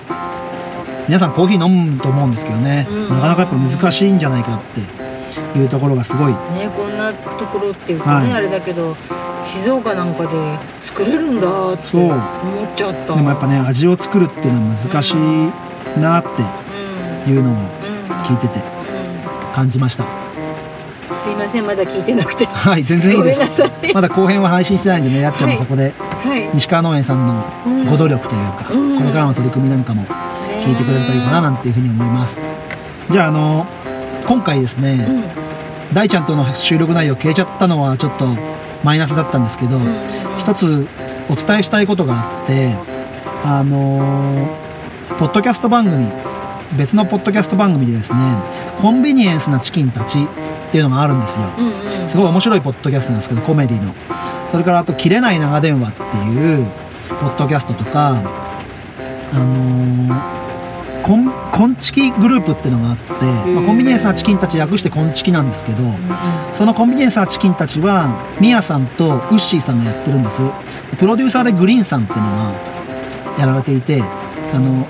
[1.06, 3.08] 皆さんコーヒー飲むと思うんですけどねうん。
[3.10, 4.60] なかなかやっぱ難しいんじゃないかっ
[5.54, 6.32] ていうところがすごい。
[6.32, 8.38] ねこんなところっていうかね、はい。
[8.38, 8.96] あれだけど
[9.44, 12.02] 静岡なんかで作れるんだってそう。
[12.02, 12.20] 思っ
[12.74, 13.14] ちゃった。
[13.14, 15.16] でもやっぱね味を作るっていうのは難しい
[16.00, 16.67] なってうん
[17.26, 17.58] いうのをうん。
[18.22, 20.04] 聞いててう感じました。
[20.04, 20.06] ん
[21.10, 22.46] すいませんまだ聞いてなくて。
[22.46, 23.62] はい全然いいです。
[23.94, 26.48] まだ後編は配信してないんでねやっちゃんもそこではい。
[26.54, 27.44] 西川農園さんの
[27.90, 28.98] ご努力というかうん。
[28.98, 30.04] これからの取り組みなんかも
[30.64, 32.40] 聞いてくれるといいかななんていうふうに思います。
[33.10, 33.66] じゃああの
[34.26, 35.94] 今回ですね、うん。
[35.94, 38.26] 大ちゃんとの収録内容消えちゃったのはちょっと
[38.84, 39.96] マイナスだったんですけど、うん。
[40.38, 40.86] 一つ
[41.30, 42.74] お伝えしたいことがあって
[43.44, 44.68] あのー
[45.18, 46.06] ポッドキャスト番組
[46.76, 48.18] 別のポッドキャスト番組でですね
[48.80, 51.46] コンビニエンスなチキンたちっていうのがあるんですよ。
[51.58, 52.08] うんうん。
[52.08, 53.94] すごい面白いポッドキャストなんですけどコメディの。
[54.50, 56.66] それからあと「切れない長電話」っていう
[57.20, 58.22] ポッドキャストとか
[59.32, 60.38] あのー
[61.08, 65.78] コンコンチキグループっていうのがあって、まあ、コンビニエンスなチキンたち略してコンチキなんですけど
[66.52, 70.42] そのコンビニエンスなチキンたちはミヤさんとウッシーさんがやってるんです。
[70.98, 72.52] プロデューサーでグリーンさんっていうのが
[73.38, 74.86] やられていてあの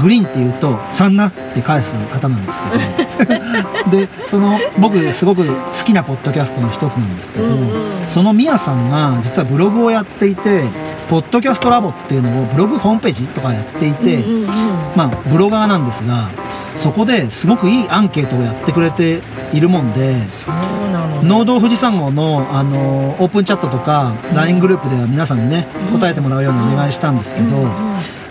[0.00, 3.06] グリーンっていうと「さんな」って返す方なんですけど。
[3.90, 5.52] でその僕すごく好
[5.84, 7.68] きなポッドキャストの一つなんですけど、うんうん。
[8.06, 10.62] そのミヤさんが実はブログをやっていて
[11.08, 14.48] ポッドキャストラボっていうのをブログホームページとかやっていて、うんうんうん。
[14.96, 16.28] まあブロガーなんですが
[16.74, 19.22] そこですごくいいアンケートをやってくれて
[19.52, 20.16] いるもんで
[21.22, 25.98] 農道富士山号の、あのオープンチャットとか LINE グループでは皆さんにねうん。
[25.98, 27.70] 答えてもらうようにお願いしたんですけど、うんうん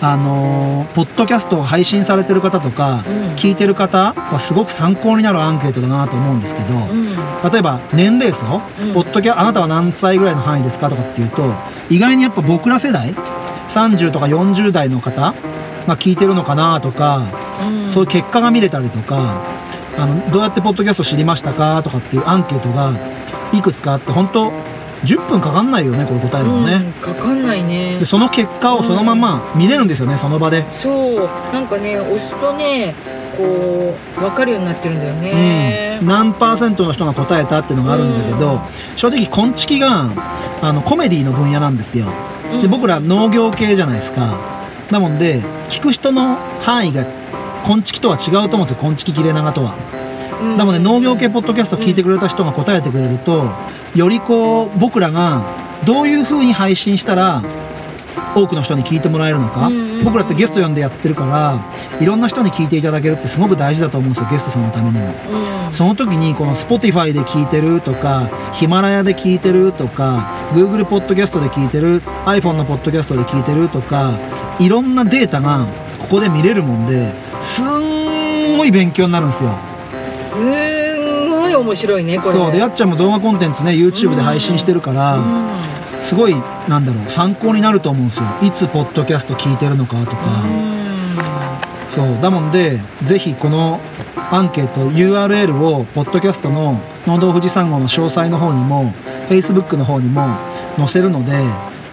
[0.01, 3.35] あのポッドキャストを配信されてる方とか、うん。
[3.35, 7.05] 聞いてる方はすごく参考になるアンケートだなと思うんですけど、うん。
[7.51, 8.93] 例えば年齢層、うん。
[8.93, 11.53] ポッドキャあなたは何歳ぐらいの範囲ですかとかっていうと
[11.89, 13.13] 意外にやっぱ僕ら世代
[13.69, 15.33] 30とか40代の方
[15.87, 17.23] が聞いてるのかなとか、
[17.61, 17.89] うん。
[17.89, 19.43] そういう結果が見れたりとか
[19.97, 22.93] あのどうやってポッドキャスト知りましたかとかっていうアンケートが
[23.53, 24.51] いくつかあって本当
[25.05, 27.99] 10分かかんないよねこれ答えるのね、うんかかんないね。
[27.99, 30.65] でその結果をそのまま見れるんですよねその場で。
[30.71, 31.29] そう。
[31.53, 32.95] なんかね押すとね
[33.37, 35.99] こう分かるようになってるんだよね。
[36.01, 38.59] うん、何パーセントの人が答えたっていうのがあるんだけど、うん。
[38.95, 40.09] 正直こんちきが
[40.61, 42.07] あのコメディの分野なんですよ。
[42.61, 44.39] で僕ら農業系じゃないですか。
[44.91, 47.05] なもんで聞く人の範囲が
[47.65, 49.75] こんちきとは違うと思うんですよこんちき切れ長とは。
[50.41, 50.57] うん。
[50.57, 53.51] なので農業系ポッドキャスト聞いてくれた人が答えてくれると
[53.95, 55.43] よりこう僕らが
[55.85, 57.43] どういう風に配信したら
[58.35, 59.69] 多くの人に聞いてもらえるのか、
[60.03, 65.13] 僕らってゲスト呼んでやってるからいろんな人に聞いていただけるってすごく大事だと思うんですよゲストさんのためにも。
[65.67, 65.73] うん。
[65.73, 74.17] その時にこの Spotify で聞いてるとかヒマラヤで聞いてるとか Google ポッドキャストで聞いてる iPhone のポッドキャストで聞いてるとか
[74.59, 75.65] いろんなデータが
[75.99, 79.57] ここで見れるもんですんごい勉強になるんですよ。
[80.03, 80.39] す
[81.55, 82.31] 面白いねこれ。
[82.31, 82.51] そう。
[82.51, 85.49] でやっちゃんも動画コンテンツね YouTube で配信してるから、うん。
[86.01, 86.35] すごい
[86.67, 88.25] なんだろう参考になると思うんですよ。
[88.41, 90.17] いつポッドキャスト聞いてるのかとか、
[91.87, 92.21] そう。
[92.21, 93.79] だもんでぜひこの
[94.31, 98.93] アンケート URL をポッドキャストの農道富士山号の詳細の方にも
[99.29, 100.37] Facebook の方にも
[100.77, 101.33] 載せるので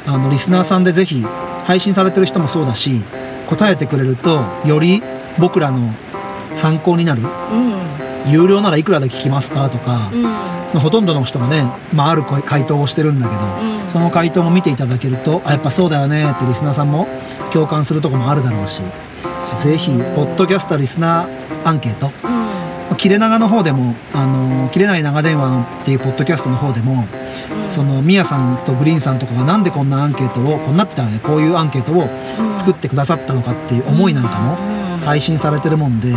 [0.06, 1.22] あのリスナーさんでぜひ
[1.64, 3.02] 配信されてる人もそうだし
[3.48, 5.02] 答えてくれるとより
[5.38, 5.94] 僕らの
[6.54, 7.22] 参考になる。
[7.22, 7.91] うん
[8.26, 10.22] 有料ならいくらで聞きますかとか、うん。
[10.22, 10.30] ま
[10.76, 13.88] あほとんどの人がね、まあ、ある回答をしてるんだけど、うん。
[13.88, 17.06] その回答も見ていただけるとあやっぱそうだよねってリスナーさんも
[17.52, 18.80] 共感するとこもあるだろうし
[19.62, 22.10] ぜひポッドキャストリスナーアンケート。
[22.90, 22.96] うん。
[22.96, 27.06] 切れ長の方でも「あの切れない長電話」っていうポッドキャストの方でも、
[27.64, 27.70] うん。
[27.70, 32.08] そのミヤさんとグリーンさんとかがなんでこんなアンケートをこんなってたらねこういうアンケートを
[32.58, 35.04] 作ってくださったのかっていう思いなんかもうん。
[35.04, 36.14] 配信されてるもんで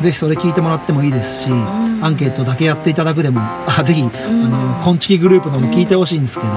[0.00, 2.04] ぜひそれ聞いてもらってもいいですし、ん。
[2.04, 4.08] アンケートだけやっていただくでもあぜひ、んあ
[4.48, 6.52] のコンチキグループのも聞いてほしいんですけど、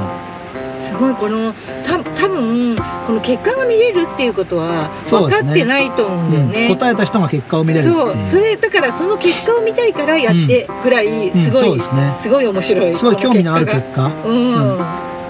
[0.79, 6.67] すごいこのた多分この結果が見れるっていうことは分かってないと思うんだよね。
[6.67, 6.75] うん。
[6.75, 12.11] 答えた人が結果を見れるってそうそれだからその結果を見たいからやってぐらいすごい、うんそうですね。
[12.13, 14.33] すごい面白いすごい興味のあるこ結果のう
[14.73, 14.85] ん、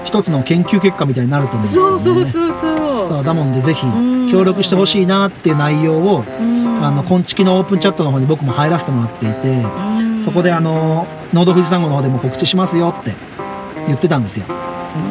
[0.05, 2.03] 一つの研究結果みたいになると思うんですよね。
[2.03, 3.08] そうそうそうそう。
[3.08, 10.23] そうだもんでぜひん協力してほしいなっていう内容を、うんあの今月のオープンチャットの方に僕も入らせてもらっていて、うん。
[10.23, 13.15] そこであの「ノード富士山号」の方でも告知しますよって
[13.88, 14.45] 言ってたんですよ。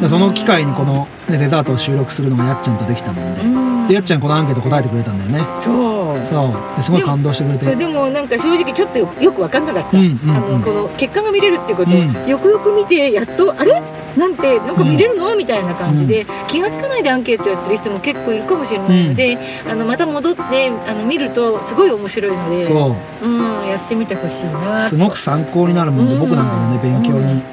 [0.01, 3.87] でその機会にこの、ね、デザートを収録するのがやっちゃんとできたもんで、うん。
[3.87, 5.39] でやっちゃんこのアンケート答えてくれたんだよね。
[5.59, 6.25] そう。
[6.25, 6.77] そう。
[6.77, 7.75] ですごい感動してくれて。
[7.75, 10.35] でもなんか正直ちょっとよよく分かんなかった、うんうんうん。
[10.35, 11.91] あのこの結果が見れるっていうこと。
[11.91, 12.27] を、うん。
[12.27, 13.81] よくよく見てやっとあれ？
[14.17, 19.37] なんてなんか見れるの、みたいな感じで、気が付かないでアンケートやってる人も結構いるかもしれないので、
[19.69, 23.27] あのまた戻ってあの見るとすごい面白いのでそう。
[23.27, 24.89] うん、やってみてほしいな。
[24.89, 27.43] すごく参考になるもんで、うん僕なんかもね勉強に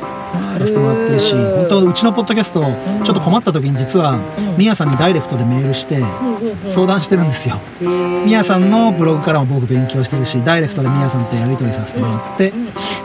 [0.59, 2.63] させてもらってるし、本当うちのポッドキャスト
[3.05, 4.57] ちょっと困った時に実はうん。
[4.59, 6.03] みやさんにダイレクトでメールして
[6.69, 7.61] 相談してるんですよ。
[7.81, 7.89] み
[8.27, 12.53] みやさんのブログからも僕勉強してるしダイレクトでみやさんとやり取りさせてもらって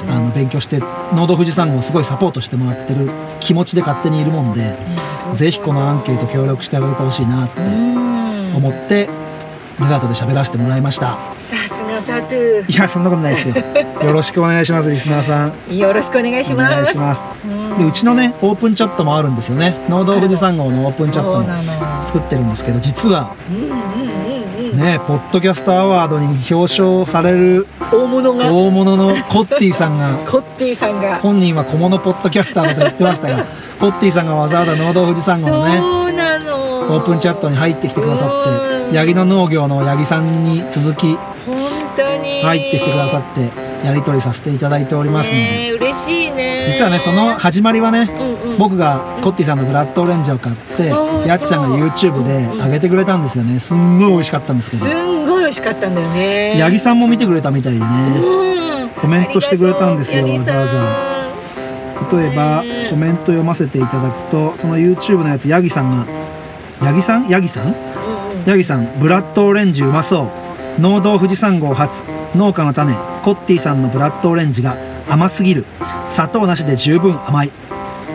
[0.10, 0.80] あの勉強して
[1.14, 4.76] 農道富士山号をすごいサポートしてもらってる気持ちで勝手にいるもんで
[5.36, 7.60] ぜひこのアンケート協力してあげてほしいなって
[8.56, 9.10] 思って
[9.80, 11.18] デザートで喋らせてもらいました
[12.02, 13.56] サトゥいやそんなことないですよ。
[14.04, 15.78] よろしくお願いしますリスナーさん。
[15.78, 16.96] よろしくお願いしおます。
[17.78, 19.76] でうちのねオープンチャットもあるんですよね。
[19.90, 21.46] 農道富士山号のオープンチャットも
[22.06, 23.32] 作ってるんですけど実は
[24.74, 28.52] ねポッドキャストアワードに表彰される大物が。
[28.52, 31.16] 大物のコッティさんがコッティさんが。
[31.18, 33.46] 本人は小物ポッドキャスターだと言ってましたが
[33.80, 38.50] コッティさんがわざわざ農道富士山号のねオープンチャットに入ってきてくださって
[38.90, 38.96] うん。
[38.96, 41.18] 八木の農業の八木さんに続き
[42.42, 43.50] 入ってきてくださって
[43.86, 46.74] やり取りさせていただいておりますので、ねえ嬉しいね。
[46.78, 48.10] 実はねその始まりはね
[48.44, 48.58] うんうん。
[48.58, 51.28] 僕がコッティさんのブラッドオレンジを買ってそうそう。
[51.28, 53.60] やっちゃんが YouTube で上げてくれたんですよね。
[53.60, 56.60] すんごい美味しかったんですけすどんごい美味しかったんだよね。
[56.62, 57.86] 八木さんも見てくれたみたいでね。
[58.18, 58.90] うん。
[59.00, 61.30] コメントしてくれたんですよわざわ
[62.12, 66.06] 例えばねコメント読ませていただくとその YouTube のやつヤギさんが
[66.84, 67.30] ヤギさん？
[67.30, 67.68] ヤギさん？
[67.68, 68.46] うんうん。
[68.46, 70.32] ヤギさんブラッドオレンジうまそう
[70.80, 72.06] 農道富士山号初
[72.36, 72.94] 農家の種
[73.26, 74.78] コッティさんのブラッドオレンジが
[75.10, 75.66] 甘すぎる。
[76.08, 77.52] 砂糖なしで十分甘い。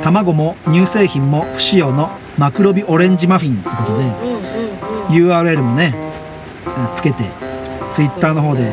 [0.02, 4.04] 卵も乳製品も不使用のマクロビオレンジマフィンってことで
[5.10, 5.94] URL もね
[6.96, 7.24] つけて
[7.92, 8.72] Twitter の方で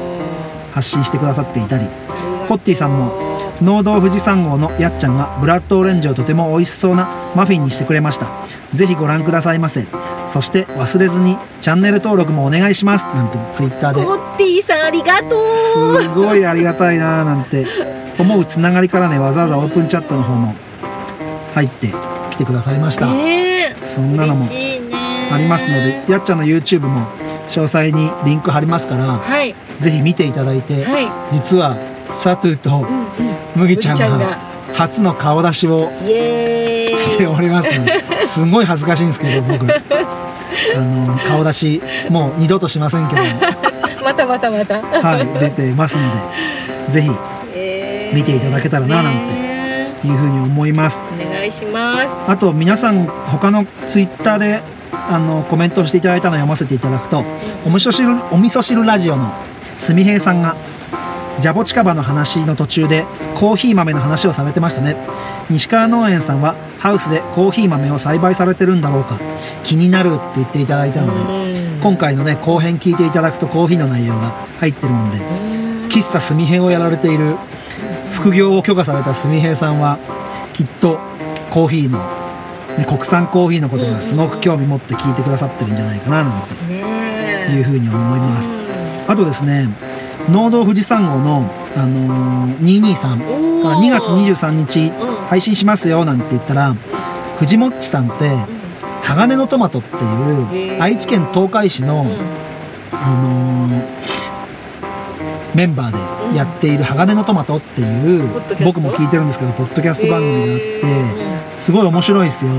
[0.71, 1.85] 発信してくださっていたり。
[2.47, 3.30] コッティさんも
[3.61, 8.27] 農道富士山号のやっちゃんがブラッドオレンジをとても美味しそうなマフィンにしてくれました。
[8.73, 9.85] ぜひご覧くださいませ。
[10.27, 13.05] そして忘れずにチャンネル登録もお願いします。
[13.05, 14.03] なんてツイッターで。
[14.03, 16.01] コッティさんありがとう。
[16.01, 17.21] すごいありがたいな。
[17.21, 17.67] ーなんて
[18.17, 20.55] 思うつながりからねわざわざオープンチャットの方も
[21.53, 21.93] 入って
[22.31, 23.07] きてくださいました。
[23.07, 23.87] ねえ。
[23.87, 24.45] そんなのも
[25.31, 27.07] ありますのでやっちゃんの YouTube も
[27.47, 29.53] 詳細にリンク貼りますからはい。
[29.79, 31.11] ぜひ見ていただいてはい。
[31.33, 31.77] 実は
[32.13, 33.00] サトゥとうんうん
[33.55, 34.39] 麦ちゃんが
[34.73, 39.65] 初の顔出しをしておりますので すごい恥ずかしいんですけど僕。
[40.75, 43.21] あの顔出しもう二度としませんけど
[44.03, 44.75] またまたまた。
[44.75, 46.03] はい出てますの
[46.87, 47.11] でぜひ
[47.53, 51.03] えー見ていただけたらななんてねいうふうに思います。
[51.13, 52.07] お願いします。
[52.27, 54.61] あと皆さん他のツイッターで
[55.09, 57.23] あのコメントしていただいたのを読ませていただくと
[57.65, 59.31] お味噌汁お味噌汁ラジオの
[59.79, 60.55] すみへいさんが
[61.39, 63.05] ジャボチカバの話の途中で
[63.35, 64.95] コーヒー豆の話をされてましたね。
[65.49, 69.19] 西川農園さんはハウスでコーヒー豆を栽培されてるんだろうか
[69.63, 71.21] 気になるって言っていただいたので
[71.75, 71.81] うん。
[71.81, 75.17] 今回のね後編聞いていただくとコーヒーの内容が入ってるもんで
[75.89, 77.35] 喫茶すみへいをやられている
[78.11, 79.99] 副業を許可されたすみへいさんは
[80.53, 80.99] きっと
[81.49, 82.21] コーヒーの
[82.77, 88.49] ね、国産コーヒーのことがすごく興味持って聞いてくださってるんじゃないかななんていうふうに思います。
[88.49, 89.11] うん。
[89.11, 89.67] あとですね
[90.29, 96.73] 農道富士山号の、あのー223から2月23日うん配信しますよなんて言ったら
[97.39, 98.29] 藤もっちさんって
[99.03, 100.81] 鋼のトマトっていへうー。
[100.81, 102.09] 愛知県東海市の、うん。
[102.97, 104.01] あのー
[105.55, 112.51] メンバーでやっている鋼のトマトっていう僕も聞いてるんですけどポッドキャスト番組があってへすごい面白いですよ。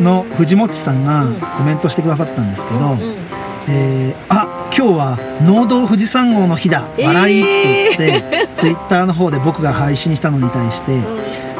[0.00, 2.78] の藤もっちさんがうんコメントしてくださったんですけど、
[3.68, 7.06] えーあ今日は農道富士山号の日だえー。
[7.06, 11.02] 笑いって言って、ツイッターの方で僕が配信したのに対して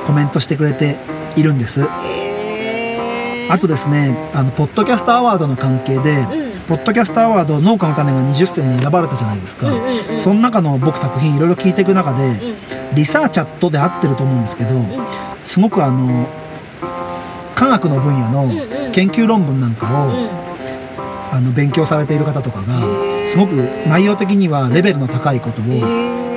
[0.06, 0.96] コメントしてくれて
[1.36, 1.82] いるんです。
[1.82, 3.52] へー。
[3.52, 6.60] あとですねあのポッドキャストアワードの関係で、うん。
[6.68, 10.20] ポッドキャストアワード農家の種が20選に選ばれたじゃないですか、うんうんうん。
[10.20, 12.94] その中の僕作品いろいろ聞いていく中で、うん。
[12.94, 14.88] リサーチャットで合ってると思うんですけど、ん。
[15.42, 16.28] すごくあの
[17.56, 20.49] 科学の分野の研究論文なんかを、うん
[21.32, 23.52] あの勉強されている方とかがすごく
[23.86, 25.64] 内容的にはレベルの高いことを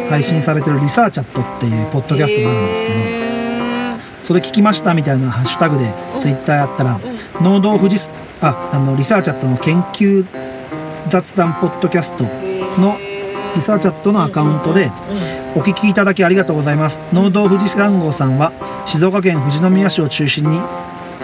[0.09, 2.95] 配信されてるリサーチャットっていうポッドキャストがあるんですけど
[4.23, 6.99] それ聞きましたみたいなハッシュタグでツイッターやったら
[7.41, 8.09] 農道富士
[8.41, 10.25] ああのリサーチャットの研究
[11.09, 12.23] 雑談ポッドキャスト
[12.79, 12.97] の
[13.55, 14.91] リサーチャットのアカウントで
[15.55, 16.99] お聞きいただきありがとうございます。
[17.13, 18.51] 農道富士山号さんは
[18.87, 20.59] 静岡県富士宮市を中心に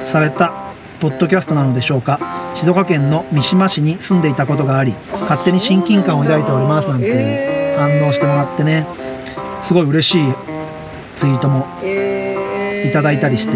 [0.03, 0.53] された
[0.99, 2.38] ポッドキャストなのでしょうか。
[2.55, 8.85] 静岡県の三島市に住んでいたことがありあ勝手に親近感を抱いておりますなんて反応してもらってね
[9.61, 10.33] すごい嬉しい
[11.17, 13.53] ツイートもいただいたりして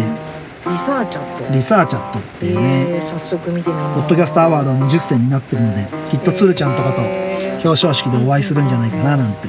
[0.66, 1.52] リサーチャット。
[1.52, 9.48] リサーチャットっていうね早速見てみポッドキャストアワードの20選になってるのできっとつるちゃんとかと表彰式でお会いするんじゃないかななんて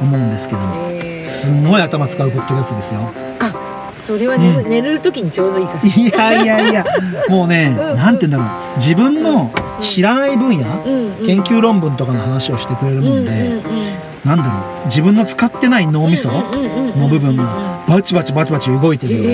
[0.00, 0.90] 思うんですけども
[1.24, 3.00] すんごい頭使うポッドキャストですよ。
[3.00, 3.25] あ
[4.06, 4.68] それは寝る,、うん。
[4.70, 6.84] 寝る時にちょうどいいかしいやいやいや
[7.28, 7.96] もうねうん。
[7.96, 8.76] なんて言うんだろう。
[8.76, 9.50] 自分の
[9.80, 13.62] 知らない分野ら、うんうん、研究論文とかの話をしてくれるもんで、うんうんうん。
[14.24, 14.84] なんだろう。
[14.86, 19.24] 自分の使ってない脳みその部分がバチバチバチバチ動いてるよう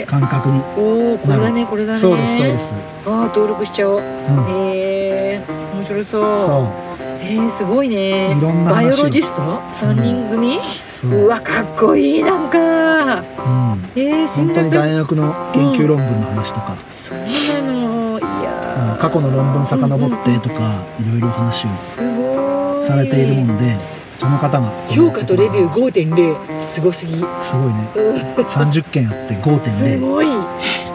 [0.00, 1.98] な感覚におおこれだねこれだね。
[1.98, 2.74] そうですそうです、
[3.06, 3.98] ああ登録しちゃおう。
[3.98, 4.04] うん、
[4.48, 5.40] へえ。
[5.74, 6.38] 面白そう。
[6.38, 6.89] そう
[7.20, 8.36] へえすごいね。
[8.36, 9.60] いろんなバイオロジスト？
[9.72, 10.58] 三人組、
[10.88, 11.10] そう。
[11.10, 13.20] うわかっこいいなんか。
[13.20, 17.24] うん、へえ進本当に学大学の研究論文の話とか、そうな
[17.62, 18.18] の。
[18.18, 18.26] いあ
[18.86, 21.70] やの過去の論文遡ってとかいろいろ話を
[22.82, 23.76] されているもんで
[24.18, 26.80] その方が評価とレビュー5.0す。
[26.82, 27.14] ごすぎ。
[27.14, 27.88] すごいね。
[27.96, 28.44] うん。
[28.44, 30.26] 30件あってす5.0ごい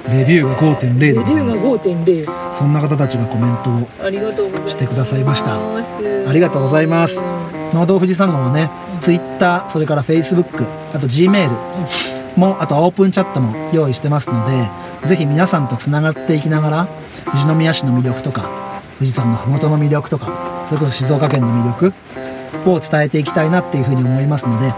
[0.10, 4.72] レビューが5.0でレビューがございます5.0そんな方たちがコメントをありがとうございます。
[4.72, 5.56] してくださいました。
[5.56, 5.84] あ
[6.28, 7.24] ありがとうございます。
[7.74, 8.70] 農道富士山号はね
[9.02, 16.88] ツイッターそれからフェイスブックあと G メールもあとオープンチャットも用意してますのでぜひ皆さんとつながっていきながら
[17.26, 24.74] 富士宮市の魅力とか富士山の麓の魅力とかそれこそ静岡県の魅力を伝えていきたいなっていうふうに思いますので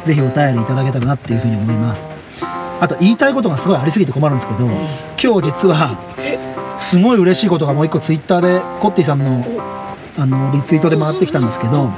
[0.04, 2.06] でぜひお便りいただけたらなっていうふうに思います。
[2.80, 4.64] あと言いたいことがすごいありすぎて困るんですけど
[5.22, 5.98] 今日実は
[6.78, 9.44] すごい嬉しいことがもう一個ツイッターでコッティさんの
[10.16, 11.90] あのリツイートで回ってきたんですけど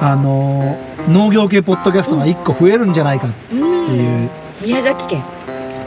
[0.00, 0.76] あの
[1.08, 4.30] 農業系ポッドキャストが一個増えるんじゃないかっていう。
[4.62, 5.22] 宮崎県。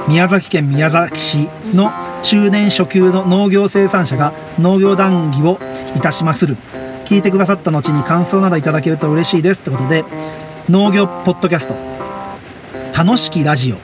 [0.07, 1.91] 宮崎県宮崎市の
[2.23, 5.59] 中年初級の農業生産者が農業談義を
[5.95, 6.57] いたしまする。
[7.05, 9.59] 聞いてくださった後に感想などいただけると嬉しいです。
[9.59, 10.05] ってことで
[10.69, 11.75] 農業ポッドキャスト。
[12.97, 13.75] 楽しきラジオ。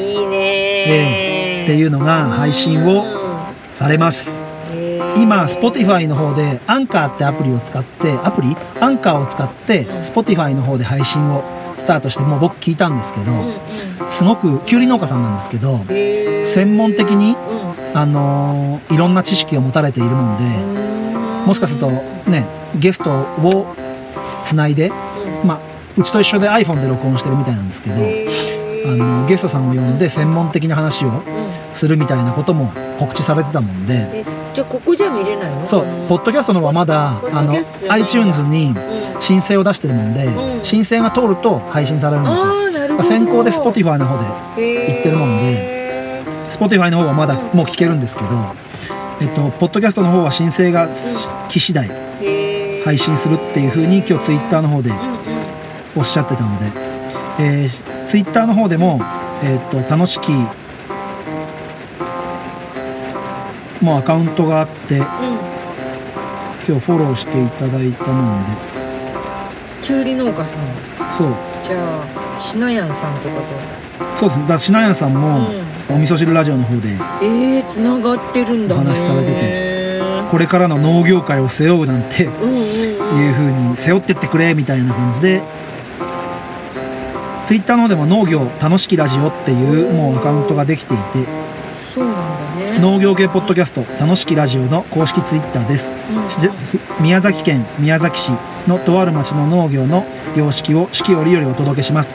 [0.00, 3.04] いいねええっていうのが配信を
[3.72, 4.30] されます。
[5.16, 8.56] 今 Spotify の方でアンカーってアプリを使ってアプリ？
[8.80, 11.57] アンカーを使って Spotify の方で配信をス
[11.88, 13.32] タートしてもう僕聞いたんですけど
[14.08, 15.80] すごくきゅうり農家さんなんですけど
[16.44, 17.36] 専門的に
[17.94, 20.44] あのーいろんな知識を持たれているもんで
[21.46, 21.90] もしかすると
[22.30, 23.74] ねゲストを
[24.44, 24.90] つないで
[25.44, 25.60] まあ
[25.96, 27.98] うちと一緒で iPhone で録音してるみたいなんですけどあ
[28.96, 31.22] のゲストさんを呼んで専門的な話を
[31.72, 34.24] するみたいなことも告知されてたもんで。
[34.54, 35.66] じゃあここじゃ見れないの？
[35.66, 37.54] そうポッドキャストの方はまだあの
[37.90, 39.20] iTunes にうん。
[39.20, 40.64] 申請を出してるもんでうん。
[40.64, 43.02] 申請が通ると配信されるんですよ。
[43.02, 44.24] 先行で Spotify の方で
[44.56, 47.56] 言行ってるもんで Spotify の方はまだうん。
[47.56, 48.28] もう聞けるんですけど
[49.20, 50.88] えっとポッドキャストの方は申請が
[51.48, 51.88] 来次第
[52.84, 54.90] 配信するっていう風に今日 Twitter の方で
[55.96, 56.66] おっしゃってたので、
[57.40, 59.00] えー、ツイッターの方でも、
[59.42, 60.32] えー、と楽しき
[63.80, 65.02] もうアカウントがあってうん。
[65.02, 68.50] 今日フォローしていただいたもんで。
[69.82, 71.10] きゅうり農家さん。
[71.10, 71.34] そう。
[71.62, 72.02] じゃ
[72.36, 73.34] あしなやんさんとか
[74.14, 74.46] そうです。
[74.46, 75.48] だしなやさんとも、
[75.88, 76.88] お味噌汁ラジオの方で
[77.22, 78.80] えー、つながってるんだね。
[78.80, 80.00] お話しされてて
[80.30, 82.60] これからの農業界を背負うなんていううんうん。
[82.60, 82.98] うん
[83.32, 85.42] 風に背負ってってくれみたいな感じで
[87.46, 91.02] ツイッターの方でも農業楽しきラジオっていうもうアカウントができていて
[91.94, 92.27] そうなん
[92.80, 95.90] 農業系ポッドキャスト楽しきラジオの公式ツイッターです。
[95.90, 97.02] うん。
[97.02, 98.30] 宮崎県宮崎市
[98.68, 100.06] のとある町の農業の
[100.36, 102.14] 様式を四季折々お届けします。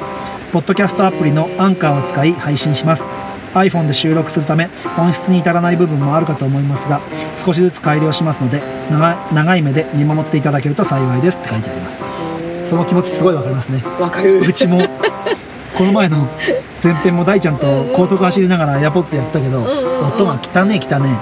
[0.53, 3.05] ポッドキャストアプリのアンカーを使い配信します。
[3.53, 7.01] iPhone で収録するため本質に至らない部分もあるかと思いますが
[7.35, 11.97] 少しずつ改良しますので長い長い目で見守っていただけると幸いですって書いてあります。
[12.69, 13.83] その気持ちすごいわかりますね。
[13.99, 14.39] わかる。
[14.39, 14.79] うちも
[15.77, 16.27] この前の
[16.83, 20.07] 前編も大ちゃんと高速走りながらエアポッドでやったけどうんうんうん。
[20.07, 21.17] 音が汚ねえ汚ね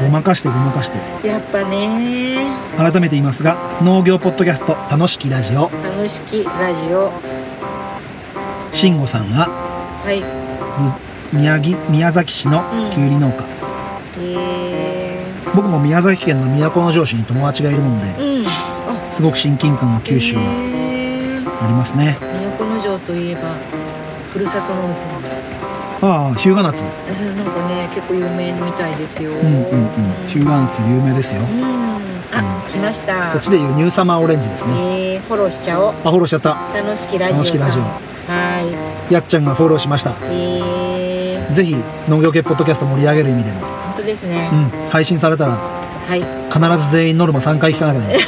[0.00, 0.98] ごまかしてごまかして。
[0.98, 2.56] あやっぱね。
[2.76, 5.70] 改めて言いますが農業ポッドキャスト楽しきラジオ。
[5.72, 7.12] 楽しきラジオ。
[8.70, 10.22] 慎吾さんがはい。
[11.34, 12.62] 宮城宮崎市の
[12.92, 13.44] きゅうり農家、
[14.20, 15.24] え。
[15.54, 18.46] 僕も宮崎県の都城市に友達がいるもんでー、うん。
[18.46, 19.10] あ。
[19.10, 20.42] すごく親近感が九州は
[21.62, 22.18] ありますね
[22.94, 23.40] 都城といえば
[24.32, 24.94] ふるさと納
[26.02, 26.82] ああ日向夏。
[26.82, 26.86] 税
[27.34, 29.30] なんかね結構有名みたいですよ。
[29.30, 30.28] うんうんうん。
[30.28, 31.40] 日向夏有名ですよ。
[31.40, 31.64] うん。
[31.64, 32.70] あ、うん。
[32.70, 33.32] 来ました。
[33.32, 35.14] こっちでいうニューサマーオレンジですね。
[35.14, 35.88] えー、フォローしちゃおう。
[35.90, 36.56] あフォローしちゃった。
[36.74, 37.82] 楽しきラジオ楽しきラジオ。
[37.82, 40.10] はやっちゃんがフォローしました。
[40.10, 41.76] いえー、ぜひ
[42.08, 46.20] 農業系ポッドキャスト盛り上げる意味でも、本当ですね、うん、配信されたらはい。
[46.52, 48.18] 必ず全員ノルマ3回聞かなきゃダメ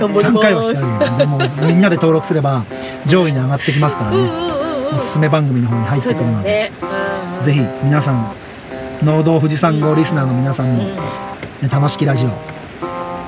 [0.00, 0.82] 頑張り3回はます。
[0.82, 2.64] 聞かなきゃダメでもみんなで登録すれば
[3.06, 4.30] 上位に上がってきますからね。
[4.92, 6.72] おすすめ番組の方に入ってくるので、ね。
[6.82, 6.86] う
[7.42, 8.34] んぜひ皆さん
[9.02, 10.98] 農道富士山号リスナーの皆さんも、ね、
[11.72, 12.28] 楽しきラジオ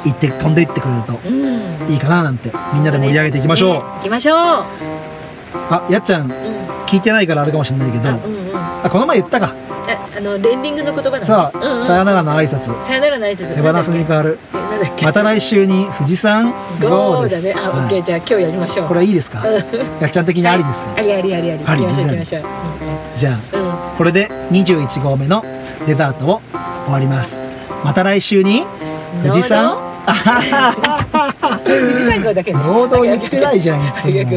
[0.05, 1.19] 行って飛んでいってくれると
[1.91, 3.81] いいかななんてみんなで盛り上げていきましょう、ね。
[3.81, 4.37] 行きましょう。
[5.71, 6.33] あやっちゃんうん。
[6.87, 9.55] 聞いてないからあれかもしれないけどあこの前言ったか
[10.15, 11.25] ああのレンディングの言葉だね。
[11.25, 11.79] さあ、うん。
[11.79, 12.65] うんさよならの挨拶。
[12.87, 13.55] さよならの挨拶。
[13.55, 14.39] 手放すに変わる
[15.03, 17.47] また来週に富士山ゴ号です。
[17.47, 17.67] ーだね。
[17.67, 18.03] あ、はいオッケー。
[18.03, 18.89] じゃあ今日やりましょう。
[18.89, 19.43] これいいですか？
[19.47, 19.55] うん。
[20.01, 21.65] やっちゃん的にありですか、ありありありあり。
[21.65, 22.43] あり行きましょう行きましょう。
[23.17, 23.67] じゃあうん。
[23.67, 25.45] うんこれで21号目の
[25.87, 26.41] デザートを
[26.87, 27.39] 終わります。
[27.85, 28.65] また来週に
[29.23, 29.77] 富士山
[32.05, 34.29] 山号だけね農道言ってないじゃんいつやっ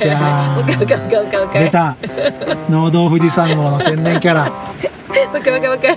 [0.00, 1.52] ちゃー。
[1.52, 1.96] 出た
[2.68, 4.52] 農道富士山号の天然キャラ。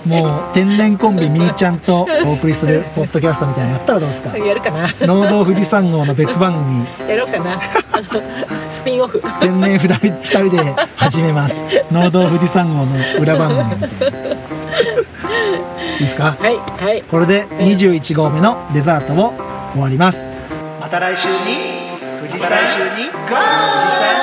[0.06, 4.36] もう天然コンビみーちゃんとお送りするポッドキャストみたいなのやったらどうですか？
[4.36, 4.88] やるかな。
[5.00, 6.86] 農道富士山号の別番組。
[7.08, 7.60] やろうかな。
[8.70, 9.22] スピンオフ。
[9.40, 10.58] 天然二人二人で
[10.96, 11.62] 始めます。
[11.92, 13.82] 農道富士山号の裏番組。
[13.82, 16.36] みたいないいですか？
[16.40, 17.02] はいはい。
[17.02, 19.34] これで21号目のデザートを
[19.72, 20.26] 終わります。
[20.80, 21.82] また来週に。
[22.22, 22.50] 富士山
[23.28, 24.21] ゴー